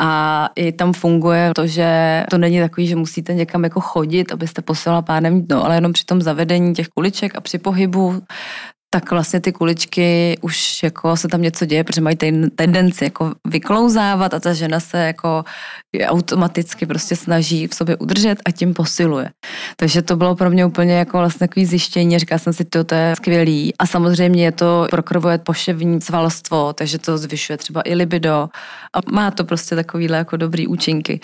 A 0.00 0.48
i 0.56 0.72
tam 0.72 0.92
funguje 0.92 1.50
to, 1.54 1.66
že 1.66 1.88
to 2.30 2.38
není 2.38 2.60
takový, 2.60 2.86
že 2.86 2.96
musíte 2.96 3.34
někam 3.34 3.64
jako 3.64 3.80
chodit, 3.80 4.32
abyste 4.32 4.62
posilovala 4.62 5.02
pánevní 5.02 5.42
dno, 5.42 5.64
ale 5.64 5.74
jenom 5.74 5.92
při 5.92 6.04
tom 6.04 6.22
zavedení 6.22 6.74
těch 6.74 6.88
kuliček 6.88 7.36
a 7.36 7.40
při 7.40 7.58
pohybu 7.58 8.22
tak 8.94 9.10
vlastně 9.10 9.40
ty 9.40 9.52
kuličky 9.52 10.38
už 10.40 10.82
jako 10.82 11.16
se 11.16 11.28
tam 11.28 11.42
něco 11.42 11.66
děje, 11.66 11.84
protože 11.84 12.00
mají 12.00 12.16
ten, 12.16 12.50
tendenci 12.50 13.04
jako 13.04 13.32
vyklouzávat 13.48 14.34
a 14.34 14.40
ta 14.40 14.52
žena 14.54 14.80
se 14.80 14.98
jako 14.98 15.44
automaticky 16.04 16.86
prostě 16.86 17.16
snaží 17.16 17.66
v 17.66 17.74
sobě 17.74 17.96
udržet 17.96 18.38
a 18.44 18.50
tím 18.50 18.74
posiluje. 18.74 19.30
Takže 19.76 20.02
to 20.02 20.16
bylo 20.16 20.36
pro 20.36 20.50
mě 20.50 20.66
úplně 20.66 20.94
jako 20.94 21.18
vlastně 21.18 21.48
takový 21.48 21.66
zjištění, 21.66 22.18
říkala 22.18 22.38
jsem 22.38 22.52
si, 22.52 22.64
to, 22.64 22.84
to 22.84 22.94
je 22.94 23.16
skvělý. 23.16 23.74
A 23.78 23.86
samozřejmě 23.86 24.44
je 24.44 24.52
to 24.52 24.86
prokrvuje 24.90 25.38
poševní 25.38 26.00
svalstvo, 26.00 26.72
takže 26.72 26.98
to 26.98 27.18
zvyšuje 27.18 27.56
třeba 27.56 27.82
i 27.84 27.94
libido 27.94 28.48
a 28.92 28.98
má 29.12 29.30
to 29.30 29.44
prostě 29.44 29.76
takovýhle 29.76 30.18
jako 30.18 30.36
dobrý 30.36 30.66
účinky. 30.66 31.20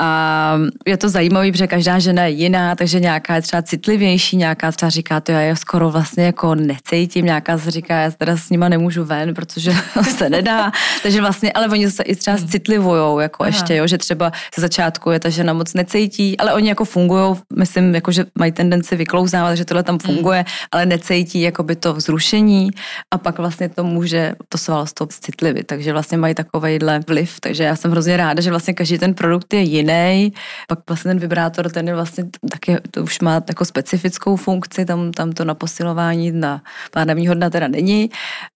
A 0.00 0.58
je 0.86 0.96
to 0.96 1.08
zajímavé, 1.08 1.52
protože 1.52 1.66
každá 1.66 1.98
žena 1.98 2.24
je 2.24 2.30
jiná, 2.30 2.74
takže 2.74 3.00
nějaká 3.00 3.34
je 3.34 3.42
třeba 3.42 3.62
citlivější, 3.62 4.36
nějaká 4.36 4.72
třeba 4.72 4.90
říká, 4.90 5.20
to 5.20 5.32
já 5.32 5.40
je 5.40 5.56
skoro 5.56 5.90
vlastně 5.90 6.24
jako 6.24 6.54
necítím, 6.54 7.24
nějaká 7.24 7.58
se 7.58 7.70
říká, 7.70 8.00
já 8.00 8.10
teda 8.10 8.36
s 8.36 8.50
nima 8.50 8.68
nemůžu 8.68 9.04
ven, 9.04 9.34
protože 9.34 9.72
se 10.16 10.30
nedá. 10.30 10.72
takže 11.02 11.20
vlastně, 11.20 11.52
ale 11.52 11.68
oni 11.68 11.90
se 11.90 12.02
i 12.02 12.16
třeba 12.16 12.36
citlivujou, 12.36 13.18
jako 13.18 13.42
Aha. 13.42 13.48
ještě, 13.48 13.76
jo, 13.76 13.86
že 13.86 13.98
třeba 13.98 14.32
ze 14.56 14.60
začátku 14.60 15.10
je 15.10 15.20
ta 15.20 15.28
žena 15.28 15.52
moc 15.52 15.74
necítí, 15.74 16.38
ale 16.38 16.54
oni 16.54 16.68
jako 16.68 16.84
fungují, 16.84 17.36
myslím, 17.56 17.94
jako, 17.94 18.12
že 18.12 18.24
mají 18.38 18.52
tendenci 18.52 18.96
vyklouzávat, 18.96 19.56
že 19.56 19.64
tohle 19.64 19.82
tam 19.82 19.98
hmm. 20.04 20.14
funguje, 20.14 20.44
ale 20.72 20.86
necítí 20.86 21.40
jako 21.40 21.62
by 21.62 21.76
to 21.76 21.94
vzrušení 21.94 22.70
a 23.10 23.18
pak 23.18 23.38
vlastně 23.38 23.68
to 23.68 23.84
může 23.84 24.34
to 24.48 24.58
svalstvo 24.58 25.06
citlivit, 25.06 25.66
takže 25.66 25.92
vlastně 25.92 26.18
mají 26.18 26.34
takovejhle 26.34 27.00
vliv, 27.08 27.40
takže 27.40 27.64
já 27.64 27.76
jsem 27.76 27.90
hrozně 27.90 28.16
ráda, 28.16 28.42
že 28.42 28.50
vlastně 28.50 28.74
každý 28.74 28.98
ten 28.98 29.14
produkt 29.14 29.54
je 29.54 29.60
jiný, 29.60 29.89
pak 30.68 30.78
vlastně 30.88 31.08
ten 31.08 31.18
vibrátor, 31.18 31.70
ten 31.70 31.88
je 31.88 31.94
vlastně 31.94 32.24
taky, 32.50 32.76
to 32.90 33.02
už 33.02 33.20
má 33.20 33.34
jako 33.48 33.64
specifickou 33.64 34.36
funkci, 34.36 34.84
tam, 34.84 35.12
tam 35.12 35.32
to 35.32 35.44
na 35.44 35.54
posilování 35.54 36.32
na 36.32 36.62
pánevní 36.90 37.28
hodna 37.28 37.50
teda 37.50 37.68
není 37.68 38.10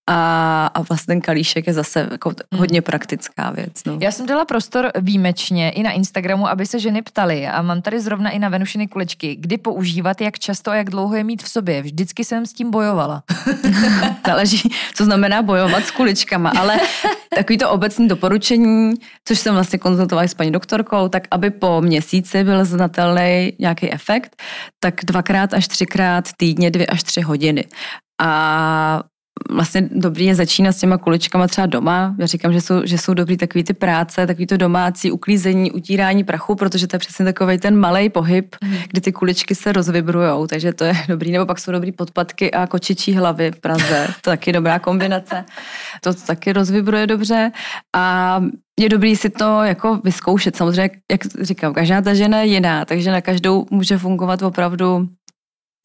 a, 0.07 0.67
a 0.67 0.83
vlastně 0.83 1.13
ten 1.13 1.21
kalíšek 1.21 1.67
je 1.67 1.73
zase 1.73 2.09
jako 2.11 2.29
hmm. 2.29 2.61
hodně 2.61 2.83
praktická 2.83 3.51
věc. 3.51 3.85
No. 3.87 3.99
Já 4.01 4.11
jsem 4.11 4.27
dala 4.27 4.45
prostor 4.45 4.91
výjimečně 5.01 5.71
i 5.71 5.83
na 5.83 5.91
Instagramu, 5.91 6.49
aby 6.49 6.67
se 6.67 6.79
ženy 6.79 7.03
ptaly 7.03 7.47
a 7.47 7.63
mám 7.63 7.83
tady 7.83 8.01
zrovna 8.01 8.31
i 8.31 8.39
na 8.39 8.49
Venušiny 8.49 8.89
kulečky, 8.89 9.37
kdy 9.37 9.59
používat, 9.59 10.21
jak 10.21 10.39
často 10.39 10.71
a 10.71 10.75
jak 10.75 10.91
dlouho 10.91 11.15
je 11.15 11.25
mít 11.25 11.43
v 11.43 11.49
sobě. 11.49 11.83
Vždycky 11.83 12.25
jsem 12.25 12.47
s 12.47 12.53
tím 12.53 12.71
bojovala. 12.71 13.23
Záleží, 14.27 14.71
co 14.95 15.05
znamená 15.05 15.43
bojovat 15.43 15.85
s 15.85 15.91
kuličkama, 15.91 16.53
ale 16.59 16.81
takový 17.35 17.59
to 17.59 17.71
obecní 17.71 18.09
doporučení, 18.09 18.95
což 19.25 19.39
jsem 19.39 19.55
vlastně 19.55 19.79
konzultovala 19.79 20.29
s 20.29 20.35
paní 20.35 20.53
doktorkou, 20.53 21.09
tak 21.09 21.23
aby 21.31 21.51
po 21.51 21.81
měsíci 21.81 22.45
byl 22.45 22.65
znatelný 22.65 23.53
nějaký 23.59 23.93
efekt, 23.93 24.43
tak 24.81 24.95
dvakrát 25.05 25.55
až 25.55 25.69
třikrát 25.69 26.29
týdně 26.37 26.71
dvě 26.71 26.87
až 26.87 27.03
tři 27.03 27.21
hodiny. 27.21 27.65
A 28.21 29.03
vlastně 29.51 29.89
dobrý 29.93 30.25
je 30.25 30.35
začínat 30.35 30.73
s 30.73 30.81
těma 30.81 30.99
kuličkama 30.99 31.49
třeba 31.49 31.67
doma. 31.67 32.15
Já 32.19 32.27
říkám, 32.27 32.53
že 32.53 32.61
jsou, 32.61 32.87
že 32.87 32.99
jsou 32.99 33.15
dobrý 33.15 33.37
takový 33.37 33.65
ty 33.65 33.75
práce, 33.75 34.27
takový 34.27 34.47
to 34.47 34.57
domácí 34.57 35.11
uklízení, 35.11 35.73
utírání 35.73 36.25
prachu, 36.25 36.55
protože 36.55 36.87
to 36.87 36.97
je 36.97 36.99
přesně 36.99 37.25
takový 37.25 37.59
ten 37.59 37.77
malý 37.77 38.09
pohyb, 38.09 38.57
mm. 38.65 38.77
kdy 38.89 39.01
ty 39.01 39.13
kuličky 39.13 39.55
se 39.55 39.73
rozvibrujou, 39.73 40.47
takže 40.47 40.73
to 40.73 40.85
je 40.85 40.95
dobrý. 41.09 41.33
Nebo 41.33 41.47
pak 41.47 41.59
jsou 41.59 41.73
dobrý 41.73 41.93
podpatky 41.93 42.51
a 42.51 42.67
kočičí 42.67 43.13
hlavy 43.13 43.51
v 43.51 43.61
Praze. 43.61 44.09
To 44.25 44.31
je 44.31 44.37
taky 44.37 44.53
dobrá 44.53 44.79
kombinace. 44.79 45.45
To 46.01 46.15
taky 46.15 46.53
rozvibruje 46.53 47.07
dobře. 47.07 47.53
A 47.97 48.41
je 48.81 48.89
dobrý 48.89 49.17
si 49.17 49.31
to 49.31 49.63
jako 49.63 50.01
vyzkoušet. 50.05 50.57
Samozřejmě, 50.57 50.91
jak 51.11 51.21
říkám, 51.41 51.75
každá 51.75 52.01
ta 52.01 52.15
žena 52.15 52.41
je 52.41 52.47
jiná, 52.47 52.85
takže 52.85 53.13
na 53.13 53.21
každou 53.21 53.67
může 53.71 53.99
fungovat 53.99 54.43
opravdu 54.43 55.09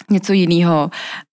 něco 0.10 0.34
jiného 0.34 0.90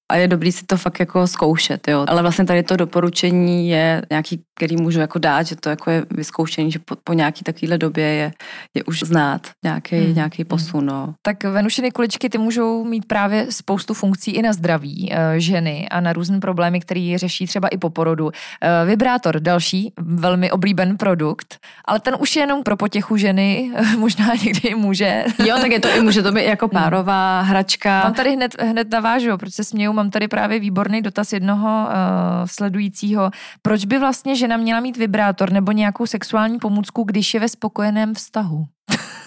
a 0.09 0.17
je 0.17 0.29
dobrý 0.29 0.53
si 0.53 0.67
to 0.67 0.77
fakt 0.77 1.01
jako 1.01 1.27
zkoušet, 1.27 1.89
jo. 1.89 2.05
Ale 2.09 2.23
vlastně 2.23 2.45
tady 2.45 2.63
to 2.63 2.77
doporučení 2.77 3.69
je 3.69 4.03
nějaký, 4.11 4.45
který 4.57 4.77
můžu 4.77 5.01
jako 5.01 5.19
dát, 5.19 5.43
že 5.43 5.57
to 5.57 5.69
jako 5.69 5.91
je 5.91 6.07
vyzkoušení, 6.11 6.73
že 6.73 6.79
po, 6.79 6.97
po 7.05 7.13
nějaký 7.13 7.45
takovéhle 7.45 7.79
době 7.79 8.05
je, 8.05 8.33
je 8.75 8.85
už 8.85 9.03
znát 9.03 9.47
nějaký, 9.65 9.97
hmm. 9.97 10.15
nějaký 10.15 10.43
hmm. 10.43 10.49
posun, 10.49 10.87
no. 10.87 11.15
Tak 11.23 11.45
venušiny 11.45 11.91
kuličky 11.91 12.29
ty 12.29 12.39
můžou 12.39 12.85
mít 12.85 13.05
právě 13.05 13.47
spoustu 13.51 13.95
funkcí 13.95 14.31
i 14.31 14.43
na 14.43 14.53
zdraví 14.53 15.13
e, 15.13 15.41
ženy 15.41 15.89
a 15.89 16.01
na 16.01 16.13
různé 16.13 16.41
problémy, 16.41 16.81
které 16.81 17.15
řeší 17.17 17.47
třeba 17.47 17.69
i 17.69 17.79
po 17.79 17.91
porodu. 17.91 18.31
E, 18.31 18.87
vibrátor, 18.87 19.41
další 19.41 19.93
velmi 19.99 20.51
oblíben 20.51 20.97
produkt, 20.97 21.59
ale 21.85 22.01
ten 22.01 22.17
už 22.19 22.37
je 22.37 22.43
jenom 22.43 22.63
pro 22.63 22.77
potěchu 22.77 23.17
ženy, 23.17 23.73
možná 23.99 24.35
někdy 24.45 24.75
může. 24.75 25.25
Jo, 25.47 25.57
tak 25.61 25.71
je 25.71 25.81
to 25.81 25.89
i 25.89 26.01
může 26.01 26.23
to 26.23 26.33
být 26.33 26.45
jako 26.45 26.67
hmm. 26.67 26.83
párová 26.83 27.41
hračka. 27.41 28.03
Mám 28.05 28.15
tady 28.15 28.33
hned, 28.33 28.63
hned 28.63 28.91
navážu, 28.91 29.37
protože 29.37 29.53
se 29.53 29.65
směju 29.65 29.93
mám 29.93 30.11
tady 30.11 30.29
právě 30.29 30.61
výborný 30.61 31.03
dotaz 31.03 31.33
jednoho 31.33 31.87
uh, 31.87 31.93
sledujícího. 32.47 33.31
Proč 33.63 33.85
by 33.85 33.99
vlastně 33.99 34.37
žena 34.37 34.46
měla 34.57 34.81
mít 34.81 34.97
vibrátor 34.97 35.53
nebo 35.53 35.73
nějakou 35.73 36.07
sexuální 36.07 36.59
pomůcku, 36.59 37.03
když 37.05 37.35
je 37.35 37.41
ve 37.41 37.49
spokojeném 37.49 38.15
vztahu? 38.15 38.65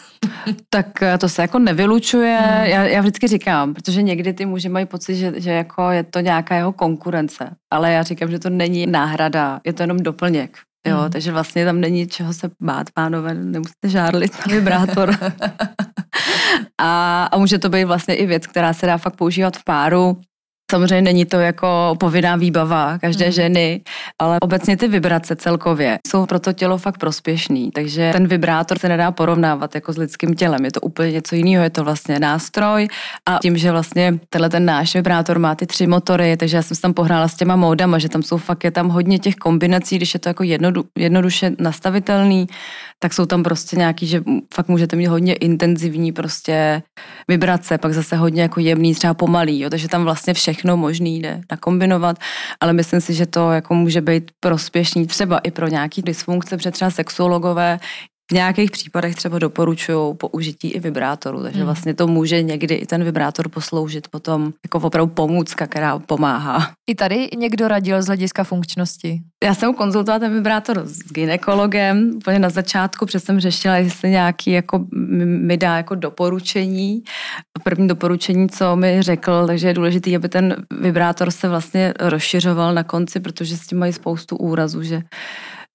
tak 0.69 1.01
eh, 1.01 1.17
to 1.17 1.29
se 1.29 1.41
jako 1.41 1.59
nevylučuje. 1.59 2.37
Hmm. 2.41 2.65
Já, 2.65 2.83
já 2.83 3.01
vždycky 3.01 3.27
říkám, 3.27 3.73
protože 3.73 4.01
někdy 4.01 4.33
ty 4.33 4.45
muži 4.45 4.69
mají 4.69 4.85
pocit, 4.85 5.15
že, 5.15 5.33
že 5.35 5.51
jako 5.51 5.89
je 5.89 6.03
to 6.03 6.19
nějaká 6.19 6.55
jeho 6.55 6.73
konkurence. 6.73 7.49
Ale 7.73 7.91
já 7.91 8.03
říkám, 8.03 8.31
že 8.31 8.39
to 8.39 8.49
není 8.49 8.87
náhrada, 8.87 9.59
je 9.65 9.73
to 9.73 9.83
jenom 9.83 9.97
doplněk. 9.97 10.57
Jo, 10.87 10.97
hmm. 10.97 11.11
takže 11.11 11.31
vlastně 11.31 11.65
tam 11.65 11.81
není 11.81 12.07
čeho 12.07 12.33
se 12.33 12.49
bát, 12.61 12.87
pánové, 12.93 13.33
nemusíte 13.33 13.89
žárlit 13.89 14.31
na 14.47 14.55
vibrátor. 14.55 15.17
a, 16.77 17.23
a 17.23 17.37
může 17.37 17.59
to 17.59 17.69
být 17.69 17.83
vlastně 17.83 18.15
i 18.15 18.25
věc, 18.25 18.47
která 18.47 18.73
se 18.73 18.85
dá 18.85 18.97
fakt 18.97 19.15
používat 19.15 19.57
v 19.57 19.63
páru. 19.63 20.17
Samozřejmě 20.71 21.01
není 21.01 21.25
to 21.25 21.39
jako 21.39 21.95
povinná 21.99 22.35
výbava 22.35 22.97
každé 22.97 23.25
mm. 23.25 23.31
ženy, 23.31 23.81
ale 24.19 24.37
obecně 24.41 24.77
ty 24.77 24.87
vibrace 24.87 25.35
celkově 25.35 25.97
jsou 26.07 26.25
pro 26.25 26.39
to 26.39 26.53
tělo 26.53 26.77
fakt 26.77 26.97
prospěšný, 26.97 27.71
takže 27.71 28.09
ten 28.13 28.27
vibrátor 28.27 28.79
se 28.79 28.89
nedá 28.89 29.11
porovnávat 29.11 29.75
jako 29.75 29.93
s 29.93 29.97
lidským 29.97 30.35
tělem, 30.35 30.65
je 30.65 30.71
to 30.71 30.81
úplně 30.81 31.11
něco 31.11 31.35
jiného, 31.35 31.63
je 31.63 31.69
to 31.69 31.83
vlastně 31.83 32.19
nástroj 32.19 32.87
a 33.25 33.39
tím, 33.41 33.57
že 33.57 33.71
vlastně 33.71 34.19
tenhle 34.29 34.49
ten 34.49 34.65
náš 34.65 34.95
vibrátor 34.95 35.39
má 35.39 35.55
ty 35.55 35.65
tři 35.65 35.87
motory, 35.87 36.37
takže 36.37 36.57
já 36.57 36.63
jsem 36.63 36.75
se 36.75 36.81
tam 36.81 36.93
pohrála 36.93 37.27
s 37.27 37.35
těma 37.35 37.55
módama, 37.55 37.99
že 37.99 38.09
tam 38.09 38.23
jsou 38.23 38.37
fakt, 38.37 38.63
je 38.63 38.71
tam 38.71 38.89
hodně 38.89 39.19
těch 39.19 39.35
kombinací, 39.35 39.97
když 39.97 40.13
je 40.13 40.19
to 40.19 40.29
jako 40.29 40.43
jednodu, 40.43 40.83
jednoduše 40.97 41.51
nastavitelný, 41.59 42.47
tak 42.99 43.13
jsou 43.13 43.25
tam 43.25 43.43
prostě 43.43 43.75
nějaký, 43.75 44.07
že 44.07 44.23
fakt 44.53 44.67
můžete 44.67 44.95
mít 44.95 45.07
hodně 45.07 45.33
intenzivní 45.33 46.11
prostě 46.11 46.81
vibrace, 47.27 47.77
pak 47.77 47.93
zase 47.93 48.15
hodně 48.15 48.41
jako 48.41 48.59
jemný, 48.59 48.95
třeba 48.95 49.13
pomalý, 49.13 49.59
jo, 49.59 49.69
takže 49.69 49.87
tam 49.87 50.03
vlastně 50.03 50.33
všechno 50.59 50.77
možný 50.77 51.19
jde 51.19 51.41
nakombinovat, 51.51 52.17
ale 52.59 52.73
myslím 52.73 53.01
si, 53.01 53.13
že 53.13 53.25
to 53.25 53.51
jako 53.51 53.73
může 53.73 54.01
být 54.01 54.31
prospěšný 54.39 55.07
třeba 55.07 55.39
i 55.39 55.51
pro 55.51 55.67
nějaký 55.67 56.01
dysfunkce, 56.01 56.57
protože 56.57 56.71
třeba 56.71 56.91
sexuologové 56.91 57.79
v 58.29 58.31
nějakých 58.31 58.71
případech 58.71 59.15
třeba 59.15 59.39
doporučují 59.39 60.15
použití 60.15 60.67
i 60.69 60.79
vibrátoru, 60.79 61.43
takže 61.43 61.59
hmm. 61.59 61.65
vlastně 61.65 61.93
to 61.93 62.07
může 62.07 62.41
někdy 62.41 62.75
i 62.75 62.85
ten 62.85 63.03
vibrátor 63.03 63.49
posloužit 63.49 64.07
potom 64.07 64.53
jako 64.65 64.87
opravdu 64.87 65.13
pomůcka, 65.13 65.67
která 65.67 65.99
pomáhá. 65.99 66.71
I 66.89 66.95
tady 66.95 67.29
někdo 67.37 67.67
radil 67.67 68.01
z 68.01 68.07
hlediska 68.07 68.43
funkčnosti? 68.43 69.21
Já 69.43 69.55
jsem 69.55 69.73
konzultovala 69.73 70.19
ten 70.19 70.33
vibrátor 70.33 70.81
s 70.85 70.99
ginekologem 70.99 72.11
úplně 72.15 72.39
na 72.39 72.49
začátku, 72.49 73.05
protože 73.05 73.19
jsem 73.19 73.39
řešila, 73.39 73.75
jestli 73.75 74.09
nějaký 74.09 74.51
jako 74.51 74.85
mi 75.25 75.57
dá 75.57 75.77
jako 75.77 75.95
doporučení. 75.95 77.03
První 77.63 77.87
doporučení, 77.87 78.49
co 78.49 78.75
mi 78.75 79.01
řekl, 79.01 79.47
takže 79.47 79.67
je 79.67 79.73
důležité, 79.73 80.15
aby 80.15 80.29
ten 80.29 80.55
vibrátor 80.81 81.31
se 81.31 81.49
vlastně 81.49 81.93
rozšiřoval 81.99 82.73
na 82.73 82.83
konci, 82.83 83.19
protože 83.19 83.57
s 83.57 83.67
tím 83.67 83.79
mají 83.79 83.93
spoustu 83.93 84.37
úrazů, 84.37 84.83
že 84.83 85.01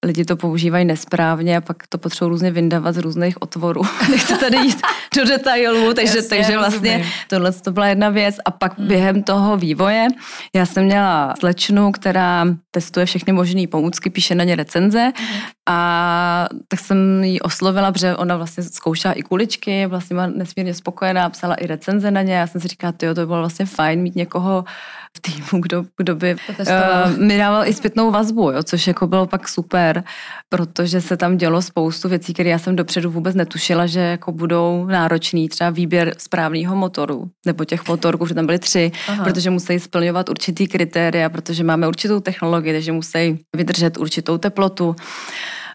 lidi 0.05 0.25
to 0.25 0.37
používají 0.37 0.85
nesprávně 0.85 1.57
a 1.57 1.61
pak 1.61 1.87
to 1.87 1.97
potřebují 1.97 2.29
různě 2.29 2.51
vyndávat 2.51 2.95
z 2.95 2.97
různých 2.97 3.41
otvorů. 3.41 3.81
Nechci 4.11 4.37
tady 4.37 4.57
jít 4.57 4.81
do 5.15 5.25
detailů, 5.25 5.93
takže, 5.93 6.17
Jasně, 6.17 6.37
takže 6.37 6.57
vlastně 6.57 7.05
tohle 7.29 7.51
to 7.51 7.71
byla 7.71 7.87
jedna 7.87 8.09
věc. 8.09 8.35
A 8.45 8.51
pak 8.51 8.77
hmm. 8.77 8.87
během 8.87 9.23
toho 9.23 9.57
vývoje 9.57 10.07
já 10.55 10.65
jsem 10.65 10.85
měla 10.85 11.33
slečnu, 11.39 11.91
která 11.91 12.45
testuje 12.71 13.05
všechny 13.05 13.33
možné 13.33 13.67
pomůcky, 13.67 14.09
píše 14.09 14.35
na 14.35 14.43
ně 14.43 14.55
recenze 14.55 15.11
hmm. 15.15 15.39
a 15.69 16.47
tak 16.67 16.79
jsem 16.79 17.23
ji 17.23 17.39
oslovila, 17.39 17.91
protože 17.91 18.15
ona 18.15 18.37
vlastně 18.37 18.63
zkoušela 18.63 19.13
i 19.13 19.21
kuličky, 19.21 19.85
vlastně 19.85 20.13
byla 20.13 20.27
nesmírně 20.27 20.73
spokojená, 20.73 21.29
psala 21.29 21.55
i 21.55 21.67
recenze 21.67 22.11
na 22.11 22.21
ně. 22.21 22.33
Já 22.33 22.47
jsem 22.47 22.61
si 22.61 22.67
říkala, 22.67 22.91
to 22.91 23.15
to 23.15 23.25
bylo 23.25 23.39
vlastně 23.39 23.65
fajn 23.65 24.01
mít 24.01 24.15
někoho 24.15 24.65
v 25.15 25.19
týmu, 25.19 25.61
kdo, 25.61 25.85
kdo 25.97 26.15
by 26.15 26.35
uh, 26.59 27.17
mi 27.17 27.37
dával 27.37 27.67
i 27.67 27.73
zpětnou 27.73 28.11
vazbu, 28.11 28.51
jo, 28.51 28.63
což 28.63 28.87
jako 28.87 29.07
bylo 29.07 29.27
pak 29.27 29.47
super, 29.49 30.03
protože 30.49 31.01
se 31.01 31.17
tam 31.17 31.37
dělo 31.37 31.61
spoustu 31.61 32.09
věcí, 32.09 32.33
které 32.33 32.49
já 32.49 32.59
jsem 32.59 32.75
dopředu 32.75 33.11
vůbec 33.11 33.35
netušila, 33.35 33.87
že 33.87 33.99
jako 33.99 34.31
budou 34.31 34.85
náročný, 34.85 35.49
třeba 35.49 35.69
výběr 35.69 36.13
správného 36.17 36.75
motoru, 36.75 37.29
nebo 37.45 37.65
těch 37.65 37.87
motorů, 37.87 38.25
že 38.25 38.33
tam 38.33 38.45
byly 38.45 38.59
tři, 38.59 38.91
Aha. 39.07 39.23
protože 39.23 39.49
musí 39.49 39.79
splňovat 39.79 40.29
určitý 40.29 40.67
kritéria, 40.67 41.29
protože 41.29 41.63
máme 41.63 41.87
určitou 41.87 42.19
technologii, 42.19 42.73
takže 42.73 42.91
musí 42.91 43.39
vydržet 43.55 43.97
určitou 43.97 44.37
teplotu. 44.37 44.95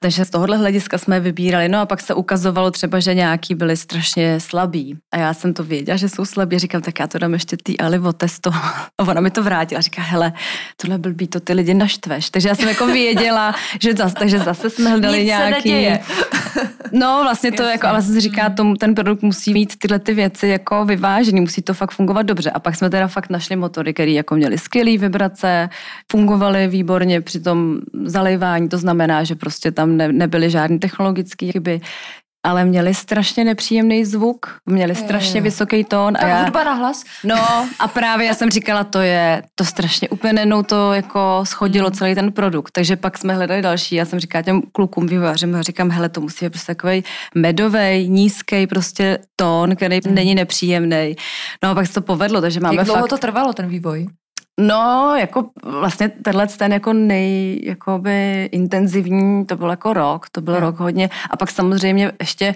Takže 0.03 0.25
z 0.25 0.31
tohohle 0.31 0.57
hlediska 0.57 0.99
jsme 0.99 1.21
vybírali. 1.21 1.69
No 1.69 1.81
a 1.81 1.87
pak 1.87 2.01
se 2.01 2.15
ukazovalo 2.15 2.71
třeba, 2.71 3.01
že 3.01 3.15
nějaký 3.15 3.55
byli 3.55 3.77
strašně 3.77 4.41
slabí. 4.41 4.99
A 5.13 5.19
já 5.19 5.35
jsem 5.35 5.55
to 5.55 5.65
věděla, 5.65 5.97
že 5.97 6.09
jsou 6.09 6.25
slabí. 6.25 6.59
Říkám, 6.59 6.83
tak 6.83 7.01
já 7.01 7.07
to 7.07 7.19
dám 7.19 7.33
ještě 7.33 7.57
tý 7.57 7.81
Alivo 7.81 8.13
testo. 8.13 8.51
A 8.99 9.03
ona 9.09 9.21
mi 9.21 9.31
to 9.31 9.43
vrátila. 9.43 9.81
Říká, 9.81 10.03
hele, 10.03 10.33
tohle 10.77 10.99
blbý, 10.99 11.27
to 11.27 11.41
ty 11.41 11.53
lidi 11.53 11.75
naštveš. 11.75 12.31
Takže 12.31 12.49
já 12.49 12.55
jsem 12.55 12.69
jako 12.69 12.87
věděla, 12.87 13.55
že 13.83 13.95
zase, 13.95 14.15
takže 14.15 14.39
zase 14.39 14.71
jsme 14.71 14.91
hledali 14.91 15.19
Nic 15.19 15.27
nějaký... 15.27 15.87
No, 16.93 17.21
vlastně 17.23 17.53
to 17.53 17.63
Jasně. 17.63 17.73
jako, 17.73 17.87
ale 17.87 18.03
se 18.03 18.21
říká, 18.21 18.51
tomu, 18.51 18.77
ten 18.77 18.95
produkt 18.95 19.23
musí 19.23 19.53
mít 19.53 19.79
tyhle 19.79 19.99
ty 19.99 20.15
věci 20.15 20.49
jako 20.49 20.85
vyvážený, 20.85 21.41
musí 21.41 21.63
to 21.63 21.75
fakt 21.75 21.91
fungovat 21.91 22.23
dobře. 22.23 22.51
A 22.51 22.59
pak 22.59 22.77
jsme 22.77 22.91
teda 22.91 23.09
fakt 23.09 23.31
našli 23.31 23.57
motory, 23.57 23.95
které 23.95 24.11
jako 24.11 24.35
měly 24.35 24.59
skvělé 24.59 24.99
vibrace, 24.99 25.69
fungovaly 26.13 26.69
výborně 26.69 27.21
při 27.21 27.41
tom 27.41 27.79
zalejvání, 28.05 28.69
to 28.69 28.79
znamená, 28.79 29.25
že 29.25 29.35
prostě 29.35 29.73
tam 29.73 29.90
ne, 29.97 30.13
nebyly 30.13 30.51
žádné 30.51 30.79
technologické 30.79 31.53
chyby. 31.53 31.81
ale 32.47 32.65
měli 32.65 32.95
strašně 32.95 33.45
nepříjemný 33.45 34.05
zvuk, 34.05 34.57
měli 34.67 34.95
strašně 34.95 35.41
jo. 35.41 35.45
vysoký 35.45 35.85
tón. 35.85 36.15
Tak 36.15 36.23
a 36.23 36.29
já, 36.29 36.43
hudba 36.43 36.65
na 36.65 36.73
hlas. 36.75 37.05
No 37.25 37.37
a 37.79 37.89
právě 37.89 38.27
já 38.27 38.35
jsem 38.35 38.51
říkala, 38.51 38.85
to 38.85 38.99
je, 39.01 39.43
to 39.55 39.65
strašně 39.65 40.09
úplně 40.09 40.33
nenou 40.33 40.63
to 40.63 40.93
jako 40.93 41.41
schodilo 41.45 41.89
Hmm. 41.89 41.97
celý 41.97 42.15
ten 42.15 42.33
produkt. 42.33 42.71
Takže 42.73 42.97
pak 42.97 43.19
jsme 43.19 43.35
hledali 43.35 43.63
další. 43.63 43.95
Já 43.95 44.05
jsem 44.05 44.19
říkala 44.21 44.43
těm 44.43 44.63
klukům 44.73 45.07
vývojářům, 45.07 45.55
a 45.55 45.63
říkám, 45.63 45.91
hele, 45.91 46.09
to 46.09 46.21
musí 46.21 46.45
být 46.45 46.51
prostě 46.51 46.75
takový 46.75 47.05
medový, 47.35 48.09
nízký 48.09 48.67
prostě 48.67 49.19
tón, 49.37 49.77
který 49.77 50.01
není 50.11 50.35
nepříjemný. 50.35 51.17
No 51.63 51.71
a 51.71 51.75
pak 51.75 51.87
se 51.87 51.93
to 51.93 52.01
povedlo, 52.01 52.41
takže 52.41 52.61
máme 52.61 52.71
Hmm. 52.71 52.79
Jak 52.79 52.87
dlouho 52.87 53.01
fakt... 53.01 53.11
to 53.11 53.19
trvalo, 53.19 53.53
ten 53.53 53.69
vývoj? 53.69 54.07
No, 54.59 55.15
jako 55.21 55.51
vlastně 55.65 56.09
tenhle 56.09 56.47
ten 56.47 56.73
jako 56.73 56.93
nej, 56.93 57.61
jakoby 57.65 58.49
intenzivní, 58.53 59.47
to 59.47 59.57
byl 59.57 59.71
jako 59.71 59.93
rok, 59.93 60.29
to 60.29 60.41
byl 60.41 60.55
Jo. 60.55 60.61
rok 60.61 60.79
hodně. 60.79 61.11
A 61.31 61.37
pak 61.37 61.51
samozřejmě 61.51 62.13
ještě 62.21 62.55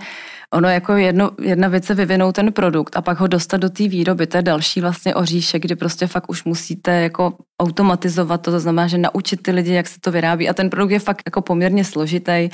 ono 0.55 0.69
jako 0.69 0.93
jedno, 0.93 1.31
jedna 1.43 1.69
věc 1.69 1.89
je 1.89 1.95
vyvinout 1.95 2.35
ten 2.35 2.53
produkt 2.53 2.97
a 2.97 3.03
pak 3.03 3.21
ho 3.21 3.27
dostat 3.27 3.57
do 3.57 3.71
té 3.71 3.89
výroby, 3.89 4.27
to 4.27 4.37
je 4.37 4.43
další 4.43 4.81
vlastně 4.81 5.15
oříšek, 5.15 5.63
kdy 5.63 5.77
prostě 5.77 6.07
fakt 6.07 6.31
už 6.31 6.45
musíte 6.45 7.01
jako 7.01 7.33
automatizovat 7.63 8.43
to, 8.43 8.51
to 8.51 8.61
znamená, 8.61 8.87
že 8.87 8.99
naučit 8.99 9.43
ty 9.43 9.51
lidi, 9.51 9.73
jak 9.73 9.89
se 9.89 10.01
to 10.01 10.11
vyrábí 10.11 10.49
a 10.49 10.55
ten 10.55 10.71
produkt 10.71 10.91
je 10.91 10.99
fakt 10.99 11.23
jako 11.27 11.43
poměrně 11.43 11.85
složitý 11.85 12.49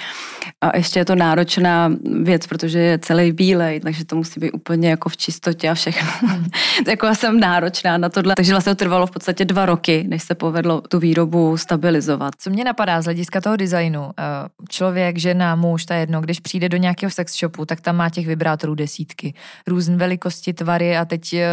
a 0.61 0.77
ještě 0.77 1.01
je 1.01 1.05
to 1.05 1.15
náročná 1.15 1.93
věc, 2.23 2.47
protože 2.47 2.79
je 2.79 2.99
celý 2.99 3.33
bílej, 3.33 3.81
takže 3.81 4.05
to 4.05 4.17
musí 4.17 4.41
být 4.41 4.53
úplně 4.53 4.91
jako 4.91 5.09
v 5.09 5.17
čistotě 5.17 5.69
a 5.69 5.75
všechno. 5.75 6.09
jako 6.89 7.07
já 7.07 7.15
jsem 7.15 7.41
náročná 7.41 7.99
na 7.99 8.09
tohle, 8.09 8.35
takže 8.35 8.53
vlastně 8.53 8.75
to 8.75 8.79
trvalo 8.79 9.07
v 9.07 9.11
podstatě 9.11 9.45
dva 9.45 9.67
roky, 9.67 10.05
než 10.09 10.23
se 10.23 10.35
povedlo 10.35 10.81
tu 10.81 10.99
výrobu 10.99 11.57
stabilizovat. 11.57 12.35
Co 12.39 12.51
mě 12.51 12.65
napadá 12.65 13.03
z 13.03 13.05
hlediska 13.05 13.41
toho 13.41 13.57
designu, 13.57 14.11
eh, 14.19 14.23
člověk, 14.69 15.19
žena, 15.19 15.57
muž, 15.57 15.85
je 15.91 15.97
jedno, 15.97 16.21
když 16.21 16.41
přijde 16.41 16.69
do 16.69 16.77
nějakého 16.77 17.11
sex 17.11 17.39
shopu, 17.39 17.65
tak 17.65 17.81
tam 17.91 17.97
má 17.97 18.09
těch 18.09 18.27
vibrátorů 18.27 18.75
desítky. 18.75 19.35
Různé 19.67 19.97
velikosti, 19.97 20.53
tvary 20.53 20.97
a 20.97 21.05
teď 21.05 21.33
eh, 21.33 21.47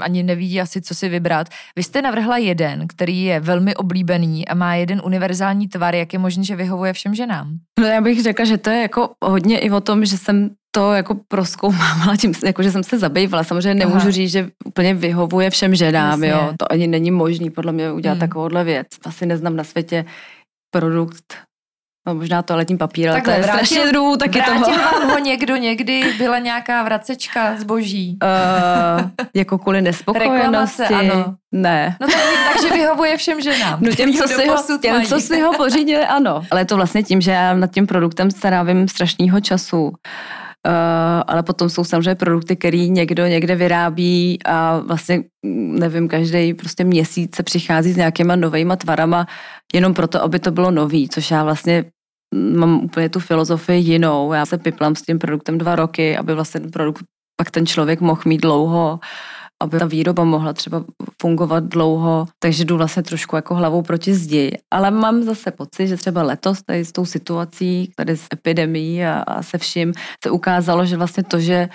ani 0.00 0.22
neví 0.22 0.60
asi, 0.60 0.82
co 0.82 0.94
si 0.94 1.08
vybrat. 1.08 1.48
Vy 1.76 1.82
jste 1.82 2.02
navrhla 2.02 2.36
jeden, 2.36 2.88
který 2.88 3.22
je 3.22 3.40
velmi 3.40 3.74
oblíbený 3.74 4.48
a 4.48 4.54
má 4.54 4.74
jeden 4.74 5.00
univerzální 5.04 5.68
tvar, 5.68 5.94
jak 5.94 6.12
je 6.12 6.18
možné, 6.18 6.44
že 6.44 6.56
vyhovuje 6.56 6.92
všem 6.92 7.14
ženám. 7.14 7.58
No 7.78 7.86
já 7.86 8.00
bych 8.00 8.22
řekla, 8.22 8.44
že 8.44 8.58
to 8.58 8.70
je 8.70 8.82
jako 8.82 9.10
hodně 9.24 9.58
i 9.58 9.70
o 9.70 9.80
tom, 9.80 10.04
že 10.04 10.18
jsem 10.18 10.50
to 10.74 10.92
jako 10.92 11.14
proskoumávala, 11.28 12.16
tím, 12.16 12.32
jako 12.44 12.62
že 12.62 12.70
jsem 12.70 12.82
se 12.82 12.98
zabývala. 12.98 13.44
Samozřejmě 13.44 13.74
nemůžu 13.74 14.10
Aha. 14.10 14.10
říct, 14.10 14.30
že 14.30 14.50
úplně 14.64 14.94
vyhovuje 14.94 15.50
všem 15.50 15.74
ženám, 15.74 16.24
Jasně. 16.24 16.28
jo. 16.28 16.52
To 16.58 16.72
ani 16.72 16.86
není 16.86 17.10
možný 17.10 17.50
podle 17.50 17.72
mě 17.72 17.92
udělat 17.92 18.18
hmm. 18.18 18.20
takovouhle 18.20 18.64
věc. 18.64 18.86
Asi 19.04 19.26
neznám 19.26 19.56
na 19.56 19.64
světě 19.64 20.04
produkt, 20.70 21.46
no 22.06 22.14
možná 22.14 22.42
toaletní 22.42 22.76
papír, 22.78 23.10
ale 23.10 23.20
to 23.20 23.30
je 23.30 23.36
vrátil- 23.36 23.66
strašně 23.66 23.86
druhů 23.92 24.16
taky 24.16 24.42
toho. 24.42 24.58
Vrátil 24.58 24.82
vám 24.84 25.10
ho 25.10 25.18
někdo 25.18 25.56
někdy, 25.56 26.14
byla 26.18 26.38
nějaká 26.38 26.82
vracečka 26.82 27.56
zboží. 27.56 28.18
Uh, 28.22 29.10
jako 29.34 29.58
kvůli 29.58 29.82
nespokojenosti. 29.82 30.82
Reklamace, 30.82 31.12
ano. 31.12 31.34
Ne. 31.52 31.96
No 32.00 32.06
to, 32.06 32.12
takže 32.52 32.74
vyhovuje 32.74 33.16
všem 33.16 33.40
ženám. 33.40 33.78
No 33.82 33.92
těm, 33.92 34.12
co 34.12 34.28
si 34.28 34.48
ho, 34.48 34.56
těm, 34.80 34.94
mají. 34.94 35.06
co 35.06 35.20
si 35.20 35.40
ho 35.40 35.52
pořídili, 35.52 36.04
ano. 36.04 36.42
Ale 36.50 36.60
je 36.60 36.64
to 36.64 36.76
vlastně 36.76 37.02
tím, 37.02 37.20
že 37.20 37.30
já 37.30 37.54
nad 37.54 37.70
tím 37.70 37.86
produktem 37.86 38.30
strávím 38.30 38.88
strašného 38.88 39.40
času. 39.40 39.92
Uh, 40.66 40.72
ale 41.26 41.42
potom 41.42 41.68
jsou 41.68 41.84
samozřejmě 41.84 42.14
produkty, 42.14 42.56
který 42.56 42.90
někdo 42.90 43.26
někde 43.26 43.54
vyrábí 43.54 44.38
a 44.44 44.78
vlastně, 44.78 45.22
mm, 45.42 45.78
nevím, 45.78 46.08
každý 46.08 46.54
prostě 46.54 46.84
měsíc 46.84 47.36
se 47.36 47.42
přichází 47.42 47.92
s 47.92 47.96
nějakýma 47.96 48.36
novejma 48.36 48.76
tvarama, 48.76 49.26
jenom 49.74 49.94
proto, 49.94 50.22
aby 50.22 50.38
to 50.38 50.50
bylo 50.50 50.70
nový, 50.70 51.08
což 51.08 51.30
já 51.30 51.44
vlastně 51.44 51.84
mám 52.56 52.84
úplně 52.84 53.08
tu 53.08 53.20
filozofii 53.20 53.82
jinou. 53.82 54.32
Já 54.32 54.46
se 54.46 54.58
piplám 54.58 54.94
s 54.94 55.02
tím 55.02 55.18
produktem 55.18 55.58
dva 55.58 55.76
roky, 55.76 56.16
aby 56.16 56.34
vlastně 56.34 56.60
ten 56.60 56.70
produkt 56.70 57.04
pak 57.36 57.50
ten 57.50 57.66
člověk 57.66 58.00
mohl 58.00 58.22
mít 58.24 58.40
dlouho, 58.40 59.00
aby 59.62 59.78
ta 59.78 59.86
výroba 59.86 60.24
mohla 60.24 60.52
třeba 60.52 60.84
fungovat 61.22 61.64
dlouho, 61.64 62.26
takže 62.38 62.64
jdu 62.64 62.76
vlastně 62.76 63.02
trošku 63.02 63.36
jako 63.36 63.54
hlavou 63.54 63.82
proti 63.82 64.14
zdi. 64.14 64.58
Ale 64.70 64.90
mám 64.90 65.22
zase 65.22 65.50
pocit, 65.50 65.88
že 65.88 65.96
třeba 65.96 66.22
letos 66.22 66.62
tady 66.62 66.84
s 66.84 66.92
tou 66.92 67.04
situací, 67.04 67.92
tady 67.96 68.16
s 68.16 68.26
epidemií 68.32 69.04
a, 69.04 69.18
a 69.18 69.42
se 69.42 69.58
vším, 69.58 69.92
se 70.24 70.30
ukázalo, 70.30 70.86
že 70.86 70.96
vlastně 70.96 71.24
to, 71.24 71.40
že 71.40 71.68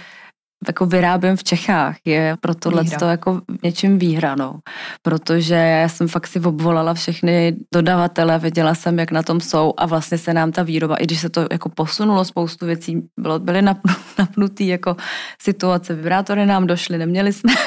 jako 0.68 0.86
vyrábím 0.86 1.36
v 1.36 1.44
Čechách, 1.44 1.96
je 2.06 2.36
pro 2.42 2.56
tohle 2.56 2.84
to 3.00 3.06
jako 3.06 3.42
něčím 3.64 4.00
výhra, 4.00 4.36
no. 4.36 4.60
Protože 5.02 5.56
já 5.56 5.90
jsem 5.90 6.08
fakt 6.08 6.28
si 6.28 6.40
obvolala 6.40 6.94
všechny 6.94 7.56
dodavatele, 7.74 8.40
věděla 8.40 8.76
jsem, 8.76 9.00
jak 9.00 9.12
na 9.12 9.24
tom 9.24 9.40
jsou 9.42 9.74
a 9.78 9.86
vlastně 9.86 10.18
se 10.18 10.34
nám 10.34 10.52
ta 10.52 10.64
výroba, 10.64 10.96
i 10.96 11.04
když 11.04 11.20
se 11.20 11.30
to 11.30 11.48
jako 11.52 11.70
posunulo, 11.70 12.26
spoustu 12.26 12.66
věcí 12.66 13.02
bylo, 13.20 13.40
byly 13.40 13.62
napnu, 13.62 13.94
napnutý 14.20 14.68
jako 14.68 14.96
situace, 15.42 15.94
vibrátory 15.94 16.46
nám 16.46 16.68
došly, 16.68 16.98
neměli 16.98 17.34
jsme. 17.34 17.54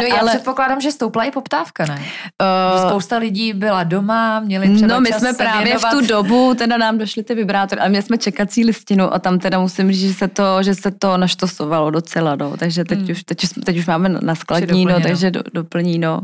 No 0.00 0.06
já 0.06 0.16
ale- 0.20 0.30
předpokládám, 0.30 0.80
že 0.80 0.92
stoupla 0.92 1.24
i 1.24 1.30
poptávka, 1.30 1.86
ne? 1.86 1.96
Že 1.96 2.02
Uh, 2.82 2.88
spousta 2.88 3.16
lidí 3.18 3.52
byla 3.52 3.84
doma, 3.84 4.40
měli 4.40 4.74
třeba 4.74 4.94
No, 4.94 5.00
my 5.00 5.08
čas 5.08 5.18
jsme 5.20 5.32
právě 5.32 5.64
věnovat. 5.64 5.88
v 5.94 5.98
tu 5.98 6.06
dobu, 6.06 6.54
teda 6.58 6.78
nám 6.78 6.98
došly 6.98 7.22
ty 7.22 7.34
vibrátory 7.34 7.80
a 7.80 7.88
měli 7.88 8.02
jsme 8.02 8.18
čekací 8.18 8.64
listinu 8.64 9.14
a 9.14 9.18
tam 9.18 9.38
teda 9.38 9.58
musím 9.58 9.92
říct, 9.92 10.08
že 10.08 10.14
se 10.14 10.28
to, 10.28 10.62
že 10.62 10.74
se 10.74 10.90
to 10.90 11.16
naštosovalo 11.16 11.90
docela, 12.00 12.36
no. 12.36 12.56
Takže 12.56 12.84
teď, 12.84 12.98
Hmm. 12.98 13.10
už, 13.10 13.24
teď, 13.24 13.44
už, 13.44 13.50
teď 13.64 13.74
už 13.78 13.86
máme 13.86 14.08
na 14.08 14.34
skladní, 14.34 14.84
no, 14.84 15.00
takže 15.00 15.30
do, 15.30 15.40
doplní, 15.54 15.98
no. 15.98 16.20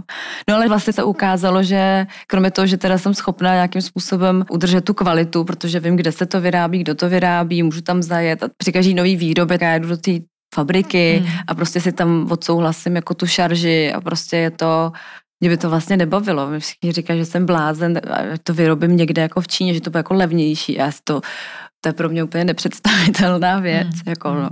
No 0.49 0.55
ale 0.55 0.69
vlastně 0.69 0.93
se 0.93 1.03
ukázalo, 1.03 1.63
že 1.63 2.07
kromě 2.27 2.51
toho, 2.51 2.67
že 2.67 2.77
teda 2.77 2.99
jsem 2.99 3.15
schopná 3.15 3.55
nějakým 3.55 3.83
způsobem 3.83 4.45
udržet 4.51 4.85
tu 4.85 4.95
kvalitu, 4.95 5.45
protože 5.45 5.81
vím, 5.81 5.97
kde 5.97 6.13
se 6.13 6.27
to 6.27 6.41
vyrábí, 6.41 6.79
kdo 6.79 6.95
to 6.95 7.09
vyrábí, 7.09 7.63
můžu 7.63 7.81
tam 7.81 8.03
zajet 8.03 8.43
a 8.43 8.49
při 8.57 8.73
každý 8.73 8.95
nový 8.95 9.17
výrobě 9.17 9.59
já 9.61 9.75
jdu 9.79 9.89
do 9.89 9.97
té 9.97 10.13
fabriky 10.55 11.23
Hmm. 11.25 11.39
a 11.49 11.55
prostě 11.55 11.81
si 11.81 11.93
tam 11.93 12.27
odsouhlasím 12.31 12.97
jako 12.97 13.15
tu 13.15 13.27
šarži 13.27 13.93
a 13.93 14.01
prostě 14.01 14.37
je 14.37 14.51
to, 14.51 14.93
mě 15.41 15.49
by 15.51 15.57
to 15.57 15.71
vlastně 15.71 15.97
nebavilo. 15.97 16.49
Mě 16.51 16.59
všichni 16.61 16.93
říkají, 16.93 17.19
že 17.21 17.25
jsem 17.25 17.47
blázen, 17.47 18.01
to 18.43 18.55
vyrobím 18.55 18.97
někde 18.97 19.23
jako 19.23 19.41
v 19.41 19.49
Číně, 19.49 19.75
že 19.75 19.81
to 19.81 19.91
bude 19.91 19.99
jako 19.99 20.15
levnější. 20.15 20.75
Já 20.75 20.91
si 20.93 21.01
to, 21.05 21.21
to 21.81 21.89
je 21.89 21.93
pro 21.93 22.09
mě 22.09 22.25
úplně 22.25 22.45
nepředstavitelná 22.45 23.59
věc. 23.59 23.89
Hmm. 23.89 24.03
Jako, 24.07 24.35
no. 24.35 24.49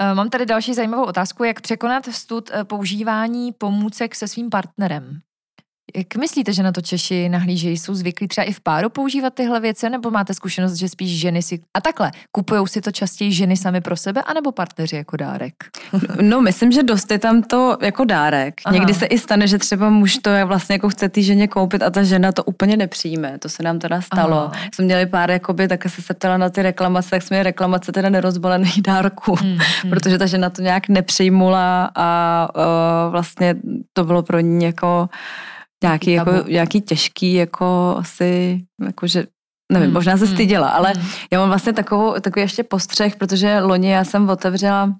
Eh, 0.00 0.14
Mám 0.14 0.30
tady 0.30 0.46
další 0.46 0.74
zajímavou 0.74 1.04
otázku, 1.04 1.44
jak 1.44 1.60
překonat 1.60 2.06
stud 2.06 2.50
eh, 2.52 2.64
používání 2.64 3.52
pomůcek 3.52 4.14
se 4.14 4.28
svým 4.28 4.50
partnerem. 4.50 5.20
Jak 5.96 6.16
myslíte, 6.16 6.52
že 6.52 6.62
na 6.62 6.72
to 6.72 6.80
Češi 6.80 7.28
nahlížejí? 7.28 7.78
Jsou 7.78 7.94
zvyklí 7.94 8.28
třeba 8.28 8.44
i 8.44 8.52
v 8.52 8.60
páru 8.60 8.90
používat 8.90 9.34
tyhle 9.34 9.60
věci, 9.60 9.90
nebo 9.90 10.10
máte 10.10 10.34
zkušenost, 10.34 10.74
že 10.74 10.88
spíš 10.88 11.20
ženy 11.20 11.42
si... 11.42 11.60
A 11.74 11.80
takhle, 11.80 12.10
kupují 12.32 12.66
si 12.66 12.80
to 12.80 12.92
častěji 12.92 13.32
ženy 13.32 13.56
sami 13.56 13.80
pro 13.80 13.96
sebe, 13.96 14.22
anebo 14.22 14.52
partneři 14.52 14.96
jako 14.96 15.16
dárek? 15.16 15.54
no, 16.20 16.40
myslím, 16.40 16.72
že 16.72 16.82
dost 16.82 17.10
je 17.10 17.18
tam 17.18 17.42
to 17.42 17.78
jako 17.82 18.04
dárek. 18.04 18.54
Aha. 18.64 18.74
Někdy 18.74 18.94
se 18.94 19.06
i 19.06 19.18
stane, 19.18 19.46
že 19.46 19.58
třeba 19.58 19.90
muž 19.90 20.18
to 20.18 20.30
je 20.30 20.44
vlastně 20.44 20.74
jako 20.74 20.88
chce 20.88 21.08
té 21.08 21.22
ženě 21.22 21.48
koupit 21.48 21.82
a 21.82 21.90
ta 21.90 22.02
žena 22.02 22.32
to 22.32 22.44
úplně 22.44 22.76
nepřijme. 22.76 23.38
To 23.38 23.48
se 23.48 23.62
nám 23.62 23.78
teda 23.78 24.00
stalo. 24.00 24.36
Aha. 24.36 24.52
Jsme 24.74 24.84
měli 24.84 25.06
pár, 25.06 25.30
jakoby, 25.30 25.68
tak 25.68 25.88
se 25.88 26.02
se 26.02 26.14
ptala 26.14 26.36
na 26.36 26.50
ty 26.50 26.62
reklamace, 26.62 27.10
tak 27.10 27.22
jsme 27.22 27.34
měli 27.34 27.44
reklamace 27.44 27.92
teda 27.92 28.08
nerozbalených 28.08 28.82
dárků. 28.82 29.34
Hmm, 29.34 29.58
hmm. 29.82 29.90
protože 29.90 30.18
ta 30.18 30.26
žena 30.26 30.50
to 30.50 30.62
nějak 30.62 30.88
nepřijmula 30.88 31.90
a 31.94 32.48
uh, 32.56 33.12
vlastně 33.12 33.54
to 33.92 34.04
bylo 34.04 34.22
pro 34.22 34.40
ní 34.40 34.64
jako 34.64 35.08
nějaký, 35.82 36.12
jako, 36.12 36.30
nějaký 36.48 36.80
těžký, 36.80 37.34
jako 37.34 37.94
asi, 37.98 38.60
jako 38.84 39.06
že 39.06 39.26
nevím, 39.72 39.86
Hmm, 39.86 39.94
možná 39.94 40.16
se 40.16 40.24
hmm, 40.24 40.34
styděla, 40.34 40.68
ale 40.68 40.92
hmm. 40.92 41.08
já 41.32 41.40
mám 41.40 41.48
vlastně 41.48 41.72
takovou, 41.72 42.20
takový 42.20 42.42
ještě 42.42 42.62
postřeh, 42.62 43.16
protože 43.16 43.60
loni 43.60 43.90
já 43.90 44.04
jsem 44.04 44.30
otevřela 44.30 44.94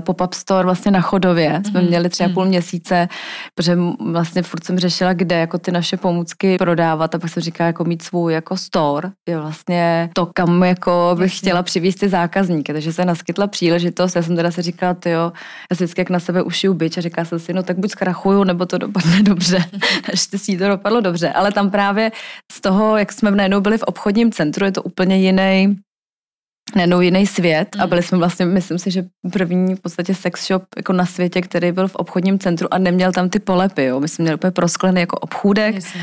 pop-up 0.00 0.34
store 0.34 0.64
vlastně 0.64 0.90
na 0.90 1.00
Chodově. 1.00 1.62
Jsme 1.66 1.80
Mhm, 1.80 1.88
měli 1.88 2.08
tři 2.08 2.24
a 2.24 2.28
půl 2.28 2.42
mhm. 2.42 2.48
měsíce, 2.48 3.08
protože 3.54 3.78
vlastně 4.12 4.42
furt 4.42 4.64
jsem 4.64 4.78
řešila, 4.78 5.12
kde 5.12 5.38
jako 5.38 5.58
ty 5.58 5.72
naše 5.72 5.96
pomůcky 5.96 6.56
prodávat 6.56 7.14
a 7.14 7.18
pak 7.18 7.30
jsem 7.30 7.42
říkala, 7.42 7.66
jako 7.66 7.84
mít 7.84 8.02
svůj 8.02 8.32
jako 8.32 8.56
store 8.56 9.10
je 9.28 9.38
vlastně 9.38 10.10
to, 10.14 10.26
kam 10.26 10.62
jako 10.62 11.16
bych 11.18 11.32
Jasně. 11.32 11.38
chtěla 11.38 11.62
přivést 11.62 11.94
ty 11.94 12.08
zákazníky. 12.08 12.72
Takže 12.72 12.92
se 12.92 13.04
naskytla 13.04 13.46
příležitost. 13.46 14.16
Já 14.16 14.22
jsem 14.22 14.36
teda 14.36 14.50
si 14.50 14.62
říkala, 14.62 14.94
ty 14.94 15.10
jo, 15.10 15.32
já 15.70 15.76
si 15.76 15.84
vždycky 15.84 16.00
jak 16.00 16.10
na 16.10 16.20
sebe 16.20 16.42
ušiju 16.42 16.74
byč 16.74 16.98
a 16.98 17.00
říká 17.00 17.24
jsem 17.24 17.38
si, 17.38 17.52
no 17.52 17.62
tak 17.62 17.78
buď 17.78 17.90
zkrachuju, 17.90 18.44
nebo 18.44 18.66
to 18.66 18.78
dopadne 18.78 19.22
dobře. 19.22 19.64
Naštěstí 20.08 20.56
to 20.56 20.68
dopadlo 20.68 21.00
dobře. 21.00 21.32
Ale 21.32 21.52
tam 21.52 21.70
právě 21.70 22.12
z 22.52 22.60
toho, 22.60 22.96
jak 22.96 23.12
jsme 23.12 23.30
najednou 23.30 23.60
byli 23.60 23.78
v 23.78 23.82
obchodním 23.82 24.32
centru, 24.32 24.64
je 24.64 24.72
to 24.72 24.82
úplně 24.82 25.16
jiný 25.16 25.76
najednou 26.74 27.00
jiný 27.00 27.26
svět 27.26 27.68
a 27.78 27.82
Mm. 27.84 27.88
byli 27.88 28.02
jsme 28.02 28.18
vlastně, 28.18 28.46
myslím 28.46 28.78
si, 28.78 28.90
že 28.90 29.04
první 29.32 29.74
v 29.74 29.80
podstatě 29.80 30.14
sex 30.14 30.46
shop 30.46 30.62
jako 30.76 30.92
na 30.92 31.06
světě, 31.06 31.40
který 31.42 31.72
byl 31.72 31.88
v 31.88 31.94
obchodním 31.94 32.38
centru 32.38 32.68
a 32.74 32.78
neměl 32.78 33.12
tam 33.12 33.28
ty 33.28 33.38
polepy, 33.38 33.84
jo. 33.84 34.00
My 34.00 34.08
jsme 34.08 34.22
měli 34.22 34.34
úplně 34.34 34.50
prosklený 34.50 35.00
jako 35.00 35.18
obchůdek 35.18 35.74
Jasně. 35.74 36.00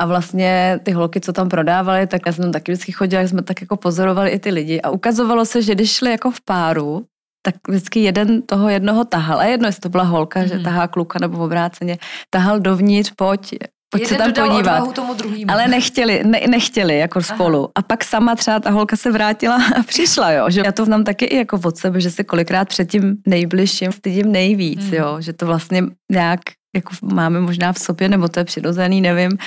a 0.00 0.06
vlastně 0.06 0.80
ty 0.82 0.92
holky, 0.92 1.20
co 1.20 1.32
tam 1.32 1.48
prodávaly, 1.48 2.06
tak 2.06 2.22
já 2.26 2.32
jsem 2.32 2.42
tam 2.42 2.52
taky 2.52 2.72
vždycky 2.72 2.92
chodila, 2.92 3.22
jsme 3.22 3.42
tak 3.42 3.60
jako 3.60 3.76
pozorovali 3.76 4.30
i 4.30 4.38
ty 4.38 4.50
lidi 4.50 4.80
a 4.80 4.90
ukazovalo 4.90 5.44
se, 5.44 5.62
že 5.62 5.74
když 5.74 5.90
šli 5.92 6.10
jako 6.10 6.30
v 6.30 6.40
páru, 6.44 7.04
tak 7.42 7.54
vždycky 7.68 8.00
jeden 8.00 8.42
toho 8.42 8.68
jednoho 8.68 9.04
tahal. 9.04 9.38
A 9.40 9.44
jedno, 9.44 9.68
jestli 9.68 9.80
to 9.80 9.88
byla 9.88 10.04
holka, 10.04 10.40
mm. 10.40 10.48
že 10.48 10.54
Mhm. 10.54 10.64
tahá 10.64 10.86
kluka 10.88 11.18
nebo 11.18 11.38
obráceně, 11.44 11.98
tahal 12.30 12.60
dovnitř, 12.60 13.12
pojď, 13.16 13.54
pojď 13.90 14.06
se 14.06 14.14
tam 14.14 14.32
podívat. 14.32 14.94
tomu 14.94 15.14
Ale 15.48 15.68
nechtěli, 15.68 16.22
ne, 16.24 16.40
nechtěli 16.48 16.98
jako 16.98 17.22
spolu. 17.22 17.58
Aha. 17.58 17.72
A 17.74 17.82
pak 17.82 18.04
sama 18.04 18.34
třeba 18.34 18.60
ta 18.60 18.70
holka 18.70 18.96
se 18.96 19.10
vrátila 19.10 19.56
a 19.78 19.82
přišla, 19.82 20.32
jo. 20.32 20.50
Že 20.50 20.62
já 20.64 20.72
to 20.72 20.84
znám 20.84 21.04
taky 21.04 21.24
i 21.24 21.36
jako 21.36 21.60
od 21.64 21.76
sebe, 21.76 22.00
že 22.00 22.10
se 22.10 22.24
kolikrát 22.24 22.68
před 22.68 22.90
tím 22.90 23.16
nejbližším 23.26 23.92
stydím 23.92 24.32
nejvíc, 24.32 24.80
hmm. 24.80 24.94
jo. 24.94 25.16
Že 25.20 25.32
to 25.32 25.46
vlastně 25.46 25.82
nějak 26.10 26.40
jako 26.74 26.94
máme 27.02 27.40
možná 27.40 27.72
v 27.72 27.78
sobě, 27.78 28.08
nebo 28.08 28.28
to 28.28 28.40
je 28.40 28.44
přirozený, 28.44 29.00
nevím. 29.00 29.38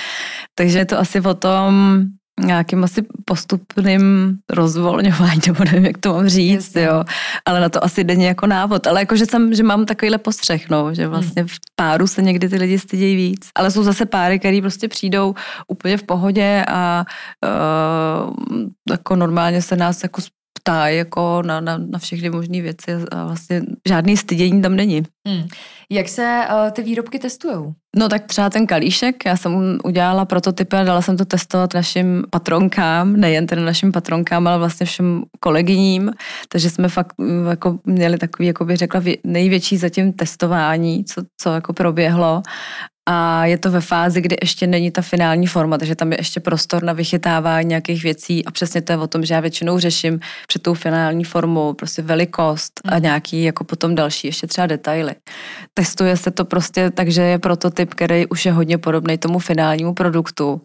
Takže 0.54 0.78
je 0.78 0.84
to 0.84 0.98
asi 0.98 1.20
o 1.20 1.34
tom, 1.34 2.02
nějakým 2.40 2.84
asi 2.84 3.02
postupným 3.24 4.36
rozvolňování, 4.50 5.40
nebo 5.46 5.64
nevím, 5.64 5.86
jak 5.86 5.98
to 5.98 6.12
mám 6.12 6.28
říct, 6.28 6.76
jo. 6.76 7.04
Ale 7.44 7.60
na 7.60 7.68
to 7.68 7.84
asi 7.84 8.04
denně 8.04 8.26
jako 8.26 8.46
návod. 8.46 8.86
Ale 8.86 9.00
jako, 9.00 9.16
že, 9.16 9.26
jsem, 9.26 9.54
že 9.54 9.62
mám 9.62 9.86
takovýhle 9.86 10.18
postřeh, 10.18 10.70
no, 10.70 10.94
že 10.94 11.08
vlastně 11.08 11.42
hmm. 11.42 11.48
v 11.48 11.58
páru 11.76 12.06
se 12.06 12.22
někdy 12.22 12.48
ty 12.48 12.56
lidi 12.56 12.78
stydějí 12.78 13.16
víc. 13.16 13.48
Ale 13.54 13.70
jsou 13.70 13.82
zase 13.82 14.06
páry, 14.06 14.38
které 14.38 14.60
prostě 14.60 14.88
přijdou 14.88 15.34
úplně 15.68 15.96
v 15.96 16.02
pohodě 16.02 16.64
a 16.68 17.04
uh, 17.44 18.34
jako 18.90 19.16
normálně 19.16 19.62
se 19.62 19.76
nás 19.76 20.02
jako 20.02 20.22
ptají 20.64 20.98
jako 20.98 21.42
na, 21.42 21.60
na, 21.60 21.78
na 21.78 21.98
všechny 21.98 22.30
možné 22.30 22.60
věci 22.60 22.92
a 23.10 23.24
vlastně 23.24 23.62
žádný 23.88 24.16
stydění 24.16 24.62
tam 24.62 24.76
není. 24.76 25.02
Hmm. 25.28 25.48
Jak 25.90 26.08
se 26.08 26.40
uh, 26.50 26.70
ty 26.70 26.82
výrobky 26.82 27.18
testují? 27.18 27.74
No 27.96 28.08
tak 28.08 28.26
třeba 28.26 28.50
ten 28.50 28.66
kalíšek, 28.66 29.24
já 29.26 29.36
jsem 29.36 29.78
udělala 29.84 30.24
prototypy 30.24 30.76
a 30.76 30.84
dala 30.84 31.02
jsem 31.02 31.16
to 31.16 31.24
testovat 31.24 31.74
našim 31.74 32.24
patronkám, 32.30 33.12
nejen 33.12 33.46
tedy 33.46 33.62
našim 33.62 33.92
patronkám, 33.92 34.46
ale 34.46 34.58
vlastně 34.58 34.86
všem 34.86 35.22
kolegyním, 35.40 36.12
takže 36.48 36.70
jsme 36.70 36.88
fakt 36.88 37.12
mm, 37.18 37.46
jako 37.46 37.78
měli 37.84 38.18
takový, 38.18 38.46
jako 38.46 38.64
bych 38.64 38.76
řekla, 38.76 39.02
největší 39.24 39.76
zatím 39.76 40.12
testování, 40.12 41.04
co, 41.04 41.22
co 41.40 41.52
jako 41.52 41.72
proběhlo 41.72 42.42
a 43.06 43.44
je 43.44 43.58
to 43.58 43.70
ve 43.70 43.80
fázi, 43.80 44.20
kdy 44.20 44.36
ještě 44.42 44.66
není 44.66 44.90
ta 44.90 45.02
finální 45.02 45.46
forma, 45.46 45.78
takže 45.78 45.94
tam 45.94 46.12
je 46.12 46.20
ještě 46.20 46.40
prostor 46.40 46.82
na 46.82 46.92
vychytávání 46.92 47.68
nějakých 47.68 48.02
věcí 48.02 48.44
a 48.44 48.50
přesně 48.50 48.82
to 48.82 48.92
je 48.92 48.98
o 48.98 49.06
tom, 49.06 49.24
že 49.24 49.34
já 49.34 49.40
většinou 49.40 49.78
řeším 49.78 50.20
před 50.48 50.62
tou 50.62 50.74
finální 50.74 51.24
formou 51.24 51.72
prostě 51.72 52.02
velikost 52.02 52.80
a 52.84 52.94
mhm. 52.94 53.02
nějaký 53.02 53.42
jako 53.42 53.64
potom 53.64 53.94
další 53.94 54.26
ještě 54.26 54.46
třeba 54.46 54.66
detaily. 54.66 55.14
Testuje 55.74 56.16
se 56.16 56.30
to 56.30 56.44
prostě 56.44 56.90
takže 56.90 57.22
je 57.22 57.38
prototyp, 57.38 57.94
který 57.94 58.26
už 58.26 58.46
je 58.46 58.52
hodně 58.52 58.78
podobný 58.78 59.18
tomu 59.18 59.38
finálnímu 59.38 59.94
produktu 59.94 60.60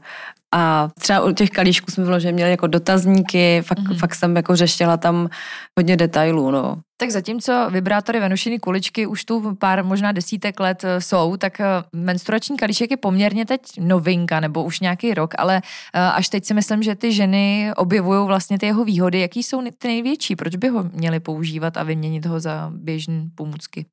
a 0.55 0.89
třeba 0.99 1.23
u 1.23 1.31
těch 1.31 1.49
kalíšků 1.49 1.91
jsme 1.91 2.03
vyloženě 2.03 2.33
měli 2.33 2.51
jako 2.51 2.67
dotazníky, 2.67 3.61
fakt, 3.61 3.79
mm-hmm. 3.79 3.97
fakt 3.97 4.15
jsem 4.15 4.35
jako 4.35 4.55
řešila 4.55 4.97
tam 4.97 5.29
hodně 5.77 5.97
detailů, 5.97 6.51
no. 6.51 6.77
Tak 6.97 7.11
zatímco 7.11 7.69
vibrátory 7.69 8.19
Venušiny 8.19 8.59
kuličky 8.59 9.07
už 9.07 9.25
tu 9.25 9.55
pár 9.55 9.83
možná 9.83 10.11
desítek 10.11 10.59
let 10.59 10.83
eh, 10.83 11.01
jsou, 11.01 11.37
tak 11.37 11.59
eh, 11.59 11.65
menstruační 11.93 12.57
kalíšek 12.57 12.91
je 12.91 12.97
poměrně 12.97 13.45
teď 13.45 13.61
novinka 13.79 14.39
nebo 14.39 14.63
už 14.63 14.79
nějaký 14.79 15.13
rok, 15.13 15.33
ale 15.37 15.61
eh, 15.93 15.99
až 15.99 16.29
teď 16.29 16.45
si 16.45 16.53
myslím, 16.53 16.83
že 16.83 16.95
ty 16.95 17.11
ženy 17.11 17.71
objevují 17.75 18.27
vlastně 18.27 18.59
ty 18.59 18.65
jeho 18.65 18.85
výhody. 18.85 19.19
Jaký 19.19 19.43
jsou 19.43 19.61
ty 19.77 19.87
největší? 19.87 20.35
Proč 20.35 20.55
by 20.55 20.67
ho 20.67 20.83
měli 20.93 21.19
používat 21.19 21.77
a 21.77 21.83
vyměnit 21.83 22.25
ho 22.25 22.39
za 22.39 22.71
běžné 22.75 23.23
pomůcky? 23.35 23.85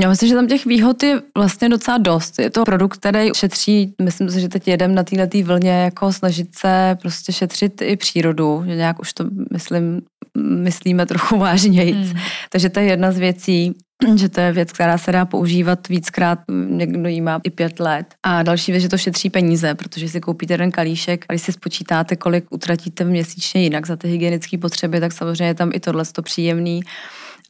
Já 0.00 0.08
myslím, 0.08 0.28
že 0.28 0.34
tam 0.34 0.46
těch 0.46 0.66
výhod 0.66 1.02
je 1.02 1.22
vlastně 1.38 1.68
docela 1.68 1.98
dost. 1.98 2.38
Je 2.38 2.50
to 2.50 2.64
produkt, 2.64 2.96
který 2.96 3.30
šetří, 3.34 3.94
myslím 4.02 4.30
si, 4.30 4.40
že 4.40 4.48
teď 4.48 4.68
jedem 4.68 4.94
na 4.94 5.02
této 5.02 5.38
vlně, 5.38 5.70
jako 5.70 6.12
snažit 6.12 6.54
se 6.54 6.98
prostě 7.02 7.32
šetřit 7.32 7.82
i 7.82 7.96
přírodu, 7.96 8.62
že 8.66 8.76
nějak 8.76 9.00
už 9.00 9.12
to 9.12 9.24
myslím, 9.52 10.02
myslíme 10.38 11.06
trochu 11.06 11.38
vážnějíc. 11.38 12.10
Hmm. 12.10 12.20
Takže 12.50 12.68
to 12.68 12.80
je 12.80 12.86
jedna 12.86 13.12
z 13.12 13.18
věcí, 13.18 13.74
že 14.16 14.28
to 14.28 14.40
je 14.40 14.52
věc, 14.52 14.72
která 14.72 14.98
se 14.98 15.12
dá 15.12 15.24
používat 15.24 15.88
víckrát, 15.88 16.38
někdo 16.68 17.08
jí 17.08 17.20
má 17.20 17.40
i 17.44 17.50
pět 17.50 17.80
let. 17.80 18.06
A 18.22 18.42
další 18.42 18.72
věc, 18.72 18.82
že 18.82 18.88
to 18.88 18.98
šetří 18.98 19.30
peníze, 19.30 19.74
protože 19.74 20.08
si 20.08 20.20
koupíte 20.20 20.54
jeden 20.54 20.70
kalíšek 20.70 21.24
a 21.28 21.32
když 21.32 21.42
si 21.42 21.52
spočítáte, 21.52 22.16
kolik 22.16 22.44
utratíte 22.50 23.04
měsíčně 23.04 23.62
jinak 23.62 23.86
za 23.86 23.96
ty 23.96 24.08
hygienické 24.08 24.58
potřeby, 24.58 25.00
tak 25.00 25.12
samozřejmě 25.12 25.44
je 25.44 25.54
tam 25.54 25.70
i 25.74 25.80
tohle 25.80 26.04
to 26.04 26.22
příjemný. 26.22 26.80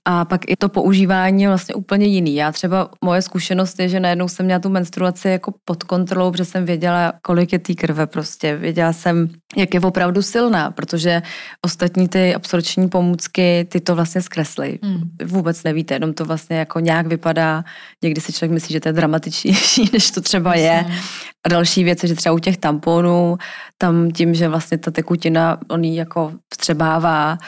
A 0.08 0.24
pak 0.24 0.40
i 0.50 0.56
to 0.56 0.68
používání 0.68 1.42
je 1.42 1.48
vlastně 1.48 1.74
úplně 1.74 2.06
jiný. 2.06 2.34
Já 2.34 2.52
třeba, 2.52 2.90
moje 3.04 3.22
zkušenost 3.22 3.80
je, 3.80 3.88
že 3.88 4.00
najednou 4.00 4.28
jsem 4.28 4.46
měla 4.46 4.60
tu 4.60 4.68
menstruaci 4.68 5.28
jako 5.28 5.52
pod 5.64 5.84
kontrolou, 5.84 6.30
protože 6.30 6.44
jsem 6.44 6.64
věděla, 6.64 7.12
kolik 7.22 7.52
je 7.52 7.58
té 7.58 7.74
krve 7.74 8.06
prostě. 8.06 8.56
Věděla 8.56 8.92
jsem, 8.92 9.28
jak 9.56 9.74
je 9.74 9.80
opravdu 9.80 10.22
silná, 10.22 10.70
protože 10.70 11.22
ostatní 11.64 12.08
ty 12.08 12.34
absorční 12.34 12.88
pomůcky, 12.88 13.66
ty 13.70 13.80
to 13.80 13.94
vlastně 13.94 14.22
zkreslí. 14.22 14.78
Hmm. 14.82 15.10
Vůbec 15.24 15.62
nevíte, 15.62 15.94
jenom 15.94 16.14
to 16.14 16.24
vlastně 16.24 16.56
jako 16.56 16.80
nějak 16.80 17.06
vypadá. 17.06 17.64
Někdy 18.02 18.20
si 18.20 18.32
člověk 18.32 18.52
myslí, 18.52 18.72
že 18.72 18.80
to 18.80 18.88
je 18.88 18.92
dramatičnější, 18.92 19.90
než 19.92 20.10
to 20.10 20.20
třeba 20.20 20.54
je. 20.54 20.86
A 21.46 21.48
další 21.48 21.84
věc 21.84 22.02
je, 22.02 22.08
že 22.08 22.14
třeba 22.14 22.32
u 22.32 22.38
těch 22.38 22.56
tamponů, 22.56 23.36
tam 23.78 24.10
tím, 24.10 24.34
že 24.34 24.48
vlastně 24.48 24.78
ta 24.78 24.90
tekutina, 24.90 25.58
on 25.70 25.84
ji 25.84 25.96
jako 25.96 26.32
vstřebává, 26.52 27.38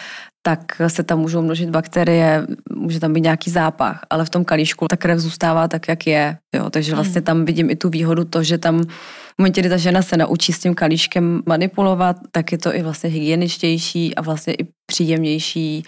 tak 0.42 0.82
se 0.88 1.02
tam 1.02 1.18
můžou 1.18 1.42
množit 1.42 1.70
bakterie, 1.70 2.46
může 2.72 3.00
tam 3.00 3.12
být 3.12 3.20
nějaký 3.20 3.50
zápach, 3.50 4.00
ale 4.10 4.24
v 4.24 4.30
tom 4.30 4.44
kalíšku 4.44 4.86
ta 4.90 4.96
krev 4.96 5.18
zůstává 5.18 5.68
tak, 5.68 5.88
jak 5.88 6.06
je. 6.06 6.36
Jo? 6.54 6.70
Takže 6.70 6.94
vlastně 6.94 7.18
hmm. 7.18 7.24
tam 7.24 7.44
vidím 7.44 7.70
i 7.70 7.76
tu 7.76 7.88
výhodu 7.88 8.24
to, 8.24 8.42
že 8.42 8.58
tam 8.58 8.84
v 8.84 9.38
momentě, 9.38 9.60
kdy 9.60 9.68
ta 9.68 9.76
žena 9.76 10.02
se 10.02 10.16
naučí 10.16 10.52
s 10.52 10.58
tím 10.58 10.74
kalíškem 10.74 11.42
manipulovat, 11.46 12.16
tak 12.30 12.52
je 12.52 12.58
to 12.58 12.74
i 12.74 12.82
vlastně 12.82 13.10
hygieničtější 13.10 14.14
a 14.14 14.22
vlastně 14.22 14.54
i 14.54 14.66
příjemnější 14.86 15.84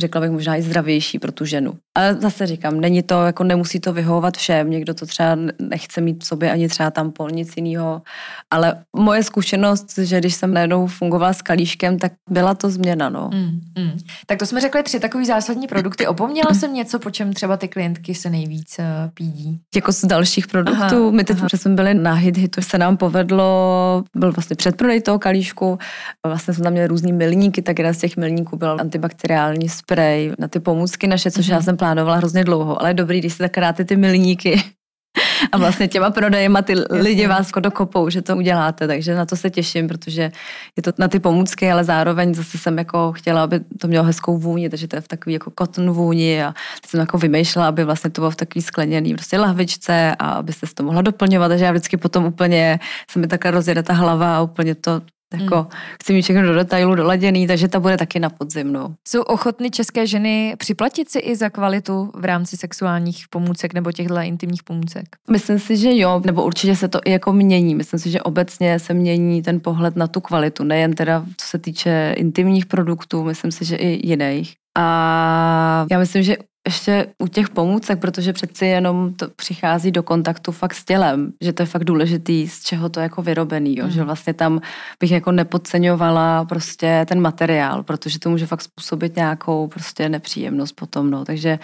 řekla 0.00 0.20
bych 0.20 0.30
možná 0.30 0.56
i 0.56 0.62
zdravější 0.62 1.18
pro 1.18 1.32
tu 1.32 1.44
ženu. 1.44 1.74
Ale 1.96 2.14
zase 2.14 2.46
říkám, 2.46 2.80
není 2.80 3.02
to, 3.02 3.26
jako 3.26 3.44
nemusí 3.44 3.80
to 3.80 3.92
vyhovovat 3.92 4.36
všem, 4.36 4.70
někdo 4.70 4.94
to 4.94 5.06
třeba 5.06 5.36
nechce 5.58 6.00
mít 6.00 6.24
v 6.24 6.26
sobě 6.26 6.52
ani 6.52 6.68
třeba 6.68 6.90
tam 6.90 7.12
pol, 7.12 7.30
nic 7.30 7.52
jiného. 7.56 8.02
Ale 8.50 8.84
moje 8.96 9.22
zkušenost, 9.22 9.98
že 9.98 10.18
když 10.18 10.34
jsem 10.34 10.54
najednou 10.54 10.86
fungovala 10.86 11.32
s 11.32 11.42
kalíškem, 11.42 11.98
tak 11.98 12.12
byla 12.30 12.54
to 12.54 12.70
změna, 12.70 13.08
no. 13.08 13.30
Mm, 13.34 13.60
mm. 13.78 13.98
Tak 14.26 14.38
to 14.38 14.46
jsme 14.46 14.60
řekli 14.60 14.82
tři 14.82 15.00
takový 15.00 15.26
zásadní 15.26 15.66
produkty. 15.66 16.06
Opomněla 16.06 16.54
jsem 16.54 16.74
něco, 16.74 16.98
po 16.98 17.10
čem 17.10 17.32
třeba 17.32 17.56
ty 17.56 17.68
klientky 17.68 18.14
se 18.14 18.30
nejvíc 18.30 18.76
uh, 18.78 18.84
pídí? 19.14 19.60
Jako 19.74 19.92
z 19.92 20.04
dalších 20.04 20.46
produktů. 20.46 20.82
Aha, 20.82 21.10
My 21.10 21.24
teď, 21.24 21.38
aha. 21.38 21.48
jsme 21.54 21.74
byli 21.74 21.94
na 21.94 22.12
hit, 22.12 22.36
hitu 22.36 22.62
se 22.62 22.78
nám 22.78 22.96
povedlo, 22.96 24.04
byl 24.16 24.32
vlastně 24.32 24.56
předprodej 24.56 25.00
toho 25.00 25.18
kalíšku, 25.18 25.78
vlastně 26.26 26.54
jsme 26.54 26.64
tam 26.64 26.72
měli 26.72 26.88
různý 26.88 27.12
milníky, 27.12 27.62
tak 27.62 27.78
jeden 27.78 27.94
z 27.94 27.98
těch 27.98 28.16
milníků 28.16 28.56
byl 28.56 28.76
antibakteriální 28.80 29.68
spray 29.84 30.32
na 30.38 30.48
ty 30.48 30.60
pomůcky 30.60 31.06
naše, 31.06 31.30
což 31.30 31.46
mm-hmm. 31.46 31.52
já 31.52 31.56
mhm. 31.56 31.64
jsem 31.64 31.76
plánovala 31.76 32.16
hrozně 32.16 32.44
dlouho, 32.44 32.80
ale 32.80 32.90
je 32.90 32.94
dobrý, 32.94 33.18
když 33.18 33.32
se 33.32 33.38
tak 33.38 33.60
dáte 33.60 33.84
ty 33.84 33.96
milníky 33.96 34.62
a 35.52 35.56
vlastně 35.58 35.88
těma 35.88 36.10
prodejema 36.10 36.62
ty 36.62 36.74
lidi 36.90 37.26
vás 37.26 37.52
dokopou, 37.60 38.10
že 38.10 38.22
to 38.22 38.36
uděláte, 38.36 38.86
takže 38.86 39.14
na 39.14 39.26
to 39.26 39.36
se 39.36 39.50
těším, 39.50 39.88
protože 39.88 40.32
je 40.76 40.82
to 40.82 40.90
na 40.98 41.08
ty 41.08 41.20
pomůcky, 41.20 41.70
ale 41.70 41.84
zároveň 41.84 42.34
zase 42.34 42.58
jsem 42.58 42.78
jako 42.78 43.12
chtěla, 43.12 43.42
aby 43.42 43.60
to 43.80 43.88
mělo 43.88 44.04
hezkou 44.04 44.38
vůni, 44.38 44.70
takže 44.70 44.88
to 44.88 44.96
je 44.96 45.00
v 45.00 45.08
takový 45.08 45.32
jako 45.32 45.52
cotton 45.58 45.90
vůni 45.90 46.44
a 46.44 46.54
jsem 46.86 47.00
jako 47.00 47.18
vymýšlela, 47.18 47.68
aby 47.68 47.84
vlastně 47.84 48.10
to 48.10 48.20
bylo 48.20 48.30
v 48.30 48.36
takový 48.36 48.62
skleněný 48.62 49.14
prostě 49.14 49.38
lahvičce 49.38 50.16
a 50.18 50.28
aby 50.30 50.52
se 50.52 50.66
to 50.74 50.82
mohla 50.82 51.02
doplňovat, 51.02 51.48
takže 51.48 51.64
já 51.64 51.70
vždycky 51.70 51.96
potom 51.96 52.24
úplně 52.24 52.80
se 53.10 53.18
mi 53.18 53.26
takhle 53.26 53.50
rozjede 53.50 53.82
ta 53.82 53.92
hlava 53.92 54.36
a 54.36 54.42
úplně 54.42 54.74
to 54.74 55.00
jako 55.40 55.56
hmm. 55.56 55.68
chci 56.02 56.12
mít 56.12 56.22
všechno 56.22 56.42
do 56.42 56.54
detailu 56.54 56.94
doladěný, 56.94 57.46
takže 57.46 57.68
ta 57.68 57.80
bude 57.80 57.96
taky 57.96 58.20
na 58.20 58.30
podzim. 58.30 58.72
No. 58.72 58.94
Jsou 59.08 59.22
ochotny 59.22 59.70
české 59.70 60.06
ženy 60.06 60.54
připlatit 60.58 61.10
si 61.10 61.18
i 61.18 61.36
za 61.36 61.50
kvalitu 61.50 62.10
v 62.14 62.24
rámci 62.24 62.56
sexuálních 62.56 63.24
pomůcek 63.30 63.74
nebo 63.74 63.92
těchto 63.92 64.14
intimních 64.20 64.62
pomůcek? 64.62 65.04
Myslím 65.30 65.58
si, 65.58 65.76
že 65.76 65.96
jo, 65.96 66.22
nebo 66.24 66.44
určitě 66.44 66.76
se 66.76 66.88
to 66.88 67.00
i 67.04 67.10
jako 67.10 67.32
mění. 67.32 67.74
Myslím 67.74 68.00
si, 68.00 68.10
že 68.10 68.22
obecně 68.22 68.78
se 68.78 68.94
mění 68.94 69.42
ten 69.42 69.60
pohled 69.60 69.96
na 69.96 70.06
tu 70.06 70.20
kvalitu, 70.20 70.64
nejen 70.64 70.92
teda 70.92 71.24
co 71.36 71.46
se 71.46 71.58
týče 71.58 72.14
intimních 72.16 72.66
produktů, 72.66 73.24
myslím 73.24 73.52
si, 73.52 73.64
že 73.64 73.76
i 73.76 74.08
jiných. 74.08 74.54
A 74.78 75.86
já 75.90 75.98
myslím, 75.98 76.22
že 76.22 76.36
ještě 76.66 77.06
u 77.18 77.28
těch 77.28 77.48
pomůcek, 77.48 78.00
protože 78.00 78.32
přeci 78.32 78.66
jenom 78.66 79.14
to 79.14 79.28
přichází 79.28 79.90
do 79.90 80.02
kontaktu 80.02 80.52
fakt 80.52 80.74
s 80.74 80.84
tělem, 80.84 81.32
že 81.40 81.52
to 81.52 81.62
je 81.62 81.66
fakt 81.66 81.84
důležitý, 81.84 82.48
z 82.48 82.62
čeho 82.62 82.88
to 82.88 83.00
je 83.00 83.02
jako 83.02 83.22
vyrobený, 83.22 83.76
jo? 83.76 83.84
Mm. 83.84 83.90
že 83.90 84.04
vlastně 84.04 84.34
tam 84.34 84.60
bych 85.00 85.10
jako 85.10 85.32
nepodceňovala 85.32 86.44
prostě 86.44 87.06
ten 87.08 87.20
materiál, 87.20 87.82
protože 87.82 88.18
to 88.18 88.30
může 88.30 88.46
fakt 88.46 88.62
způsobit 88.62 89.16
nějakou 89.16 89.68
prostě 89.68 90.08
nepříjemnost 90.08 90.76
potom, 90.76 91.10
no, 91.10 91.24
takže 91.24 91.58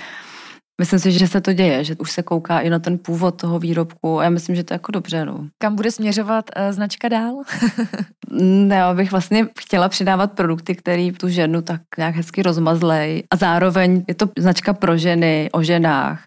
Myslím 0.80 0.98
si, 0.98 1.12
že 1.12 1.28
se 1.28 1.40
to 1.40 1.52
děje, 1.52 1.84
že 1.84 1.96
už 1.98 2.10
se 2.10 2.22
kouká 2.22 2.60
i 2.60 2.70
na 2.70 2.78
ten 2.78 2.98
původ 2.98 3.40
toho 3.40 3.58
výrobku 3.58 4.20
a 4.20 4.24
já 4.24 4.30
myslím, 4.30 4.56
že 4.56 4.64
to 4.64 4.74
je 4.74 4.74
jako 4.74 4.92
dobře. 4.92 5.24
No. 5.24 5.46
Kam 5.58 5.76
bude 5.76 5.90
směřovat 5.90 6.44
uh, 6.56 6.72
značka 6.72 7.08
dál? 7.08 7.34
ne, 8.40 8.76
já 8.76 8.94
bych 8.94 9.10
vlastně 9.10 9.46
chtěla 9.58 9.88
přidávat 9.88 10.32
produkty, 10.32 10.74
které 10.74 11.10
tu 11.12 11.28
ženu 11.28 11.62
tak 11.62 11.80
nějak 11.98 12.14
hezky 12.14 12.42
rozmazlej 12.42 13.22
a 13.30 13.36
zároveň 13.36 14.04
je 14.08 14.14
to 14.14 14.28
značka 14.38 14.72
pro 14.72 14.96
ženy, 14.96 15.48
o 15.52 15.62
ženách 15.62 16.20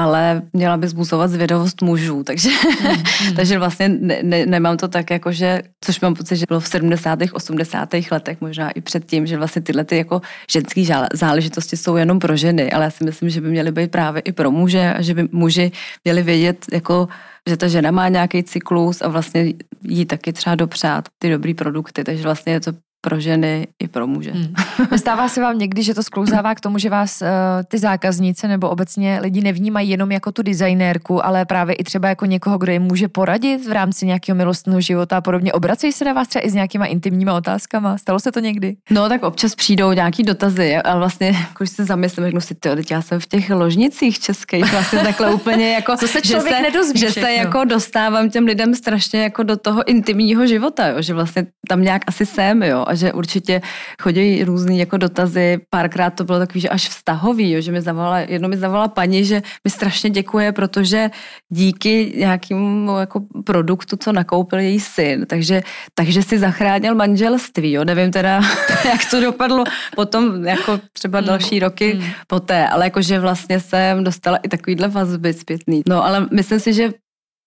ale 0.00 0.42
měla 0.52 0.76
by 0.76 0.88
zbuzovat 0.88 1.30
zvědavost 1.30 1.82
mužů, 1.82 2.24
takže, 2.24 2.48
mm, 2.48 3.34
takže 3.36 3.58
vlastně 3.58 3.88
ne, 3.88 4.18
ne, 4.22 4.46
nemám 4.46 4.76
to 4.76 4.88
tak 4.88 5.10
jako, 5.10 5.32
že, 5.32 5.62
což 5.80 6.00
mám 6.00 6.14
pocit, 6.14 6.36
že 6.36 6.44
bylo 6.48 6.60
v 6.60 6.68
70. 6.68 7.18
80. 7.32 7.88
letech, 8.10 8.40
možná 8.40 8.70
i 8.70 8.80
předtím, 8.80 9.26
že 9.26 9.36
vlastně 9.36 9.62
tyhle 9.62 9.84
ty 9.84 9.96
jako 9.96 10.20
ženské 10.50 10.84
záležitosti 11.12 11.76
jsou 11.76 11.96
jenom 11.96 12.18
pro 12.18 12.36
ženy, 12.36 12.72
ale 12.72 12.84
já 12.84 12.90
si 12.90 13.04
myslím, 13.04 13.30
že 13.30 13.40
by 13.40 13.48
měly 13.48 13.72
být 13.72 13.90
právě 13.90 14.22
i 14.22 14.32
pro 14.32 14.50
muže 14.50 14.94
a 14.94 15.02
že 15.02 15.14
by 15.14 15.28
muži 15.32 15.72
měli 16.04 16.22
vědět, 16.22 16.66
jako 16.72 17.08
že 17.48 17.56
ta 17.56 17.68
žena 17.68 17.90
má 17.90 18.08
nějaký 18.08 18.42
cyklus 18.42 19.02
a 19.02 19.08
vlastně 19.08 19.52
jí 19.84 20.04
taky 20.04 20.32
třeba 20.32 20.54
dopřát 20.54 21.08
ty 21.18 21.30
dobrý 21.30 21.54
produkty, 21.54 22.04
takže 22.04 22.22
vlastně 22.22 22.52
je 22.52 22.60
to 22.60 22.72
pro 23.00 23.20
ženy 23.20 23.66
i 23.78 23.88
pro 23.88 24.06
muže. 24.06 24.32
Hmm. 24.32 24.54
Stává 24.96 25.28
se 25.28 25.40
vám 25.40 25.58
někdy, 25.58 25.82
že 25.82 25.94
to 25.94 26.02
sklouzává 26.02 26.54
k 26.54 26.60
tomu, 26.60 26.78
že 26.78 26.90
vás 26.90 27.22
uh, 27.22 27.28
ty 27.68 27.78
zákazníci 27.78 28.48
nebo 28.48 28.70
obecně 28.70 29.18
lidi 29.22 29.40
nevnímají 29.40 29.90
jenom 29.90 30.12
jako 30.12 30.32
tu 30.32 30.42
designérku, 30.42 31.26
ale 31.26 31.44
právě 31.44 31.74
i 31.74 31.84
třeba 31.84 32.08
jako 32.08 32.26
někoho, 32.26 32.58
kdo 32.58 32.72
jim 32.72 32.82
může 32.82 33.08
poradit 33.08 33.66
v 33.66 33.72
rámci 33.72 34.06
nějakého 34.06 34.36
milostného 34.36 34.80
života 34.80 35.16
a 35.16 35.20
podobně. 35.20 35.52
Obracejí 35.52 35.92
se 35.92 36.04
na 36.04 36.12
vás 36.12 36.28
třeba 36.28 36.46
i 36.46 36.50
s 36.50 36.54
nějakýma 36.54 36.86
intimníma 36.86 37.34
otázkama? 37.34 37.98
Stalo 37.98 38.20
se 38.20 38.32
to 38.32 38.40
někdy? 38.40 38.76
No 38.90 39.08
tak 39.08 39.22
občas 39.22 39.54
přijdou 39.54 39.92
nějaký 39.92 40.22
dotazy, 40.22 40.76
ale 40.76 40.98
vlastně, 40.98 41.36
když 41.58 41.70
se 41.70 41.84
zamyslím, 41.84 42.26
řeknu 42.26 42.40
si, 42.40 42.54
ty, 42.54 42.68
já 42.90 43.02
jsem 43.02 43.20
v 43.20 43.26
těch 43.26 43.50
ložnicích 43.50 44.18
českých 44.18 44.72
vlastně 44.72 44.98
takhle 44.98 45.34
úplně 45.34 45.72
jako, 45.72 45.96
Co 45.96 46.08
se 46.08 46.20
že 46.24 46.40
se, 46.40 46.62
nedozví 46.62 47.00
že 47.00 47.10
se 47.10 47.32
jako 47.32 47.64
dostávám 47.64 48.30
těm 48.30 48.44
lidem 48.44 48.74
strašně 48.74 49.22
jako 49.22 49.42
do 49.42 49.56
toho 49.56 49.88
intimního 49.88 50.46
života, 50.46 50.88
jo, 50.88 51.02
že 51.02 51.14
vlastně 51.14 51.46
tam 51.68 51.82
nějak 51.82 52.02
asi 52.06 52.26
jsem, 52.26 52.62
jo, 52.62 52.84
a 52.90 52.94
že 52.94 53.12
určitě 53.12 53.60
chodí 54.02 54.44
různý 54.44 54.78
jako 54.78 54.96
dotazy. 54.96 55.58
Párkrát 55.70 56.10
to 56.10 56.24
bylo 56.24 56.38
takový, 56.38 56.60
že 56.60 56.68
až 56.68 56.88
vztahový, 56.88 57.50
jo, 57.50 57.60
že 57.60 57.72
mi 57.72 57.80
zavolala, 57.80 58.18
jedno 58.18 58.48
mi 58.48 58.56
zavolala 58.56 58.88
paní, 58.88 59.24
že 59.24 59.42
mi 59.64 59.70
strašně 59.70 60.10
děkuje, 60.10 60.52
protože 60.52 61.10
díky 61.48 62.12
nějakému 62.16 62.98
jako 62.98 63.22
produktu, 63.44 63.96
co 63.96 64.12
nakoupil 64.12 64.58
její 64.58 64.80
syn, 64.80 65.26
takže, 65.26 65.62
takže 65.94 66.22
si 66.22 66.38
zachránil 66.38 66.94
manželství, 66.94 67.72
jo, 67.72 67.84
nevím 67.84 68.10
teda, 68.10 68.40
jak 68.84 69.10
to 69.10 69.20
dopadlo 69.20 69.64
potom 69.96 70.44
jako 70.44 70.80
třeba 70.92 71.18
hmm. 71.18 71.28
další 71.28 71.58
roky 71.58 71.94
mm. 71.94 72.04
poté, 72.26 72.68
ale 72.68 72.86
jakože 72.86 73.20
vlastně 73.20 73.60
jsem 73.60 74.04
dostala 74.04 74.36
i 74.36 74.48
takovýhle 74.48 74.88
vazby 74.88 75.32
zpětný. 75.32 75.82
No 75.88 76.04
ale 76.04 76.26
myslím 76.32 76.60
si, 76.60 76.72
že 76.74 76.92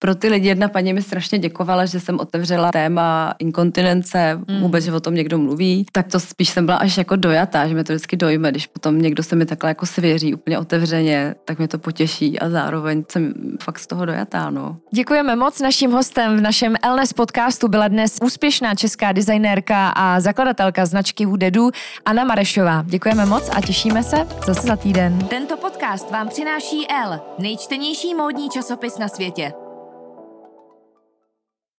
pro 0.04 0.14
ty 0.14 0.28
lidi 0.28 0.48
jedna 0.48 0.68
paní 0.68 0.92
mi 0.92 1.02
strašně 1.02 1.38
děkovala, 1.38 1.86
že 1.86 2.00
jsem 2.00 2.20
otevřela 2.20 2.72
téma 2.72 3.34
inkontinence, 3.38 4.40
mm. 4.48 4.60
vůbec, 4.60 4.84
že 4.84 4.92
o 4.92 5.00
tom 5.00 5.14
někdo 5.14 5.38
mluví, 5.38 5.86
tak 5.92 6.08
to 6.08 6.20
spíš 6.20 6.48
jsem 6.48 6.66
byla 6.66 6.78
až 6.78 6.98
jako 6.98 7.16
dojatá, 7.16 7.68
že 7.68 7.74
mi 7.74 7.84
to 7.84 7.92
vždycky 7.92 8.16
dojme, 8.16 8.50
když 8.50 8.66
potom 8.66 9.02
někdo 9.02 9.22
se 9.22 9.36
mi 9.36 9.46
takhle 9.46 9.70
jako 9.70 9.86
svěří 9.86 10.34
úplně 10.34 10.58
otevřeně, 10.58 11.34
tak 11.44 11.58
mě 11.58 11.68
to 11.68 11.78
potěší 11.78 12.38
a 12.38 12.50
zároveň 12.50 13.04
jsem 13.12 13.34
fakt 13.62 13.78
z 13.78 13.86
toho 13.86 14.04
dojatá. 14.04 14.50
No. 14.50 14.76
Děkujeme 14.90 15.36
moc. 15.36 15.60
Naším 15.60 15.92
hostem 15.92 16.36
v 16.36 16.40
našem 16.40 16.74
Elnes 16.82 17.12
podcastu 17.12 17.68
byla 17.68 17.88
dnes 17.88 18.18
úspěšná 18.24 18.74
česká 18.74 19.12
designérka 19.12 19.88
a 19.88 20.20
zakladatelka 20.20 20.86
značky 20.86 21.24
Hudedu 21.24 21.70
Anna 22.04 22.24
Marešová. 22.24 22.84
Děkujeme 22.86 23.26
moc 23.26 23.50
a 23.56 23.60
těšíme 23.60 24.02
se 24.02 24.16
zase 24.46 24.66
za 24.66 24.76
týden. 24.76 25.18
Tento 25.18 25.56
podcast 25.56 26.10
vám 26.10 26.28
přináší 26.28 26.86
L, 27.04 27.20
nejčtenější 27.38 28.14
módní 28.14 28.50
časopis 28.50 28.98
na 28.98 29.08
světě. 29.08 29.52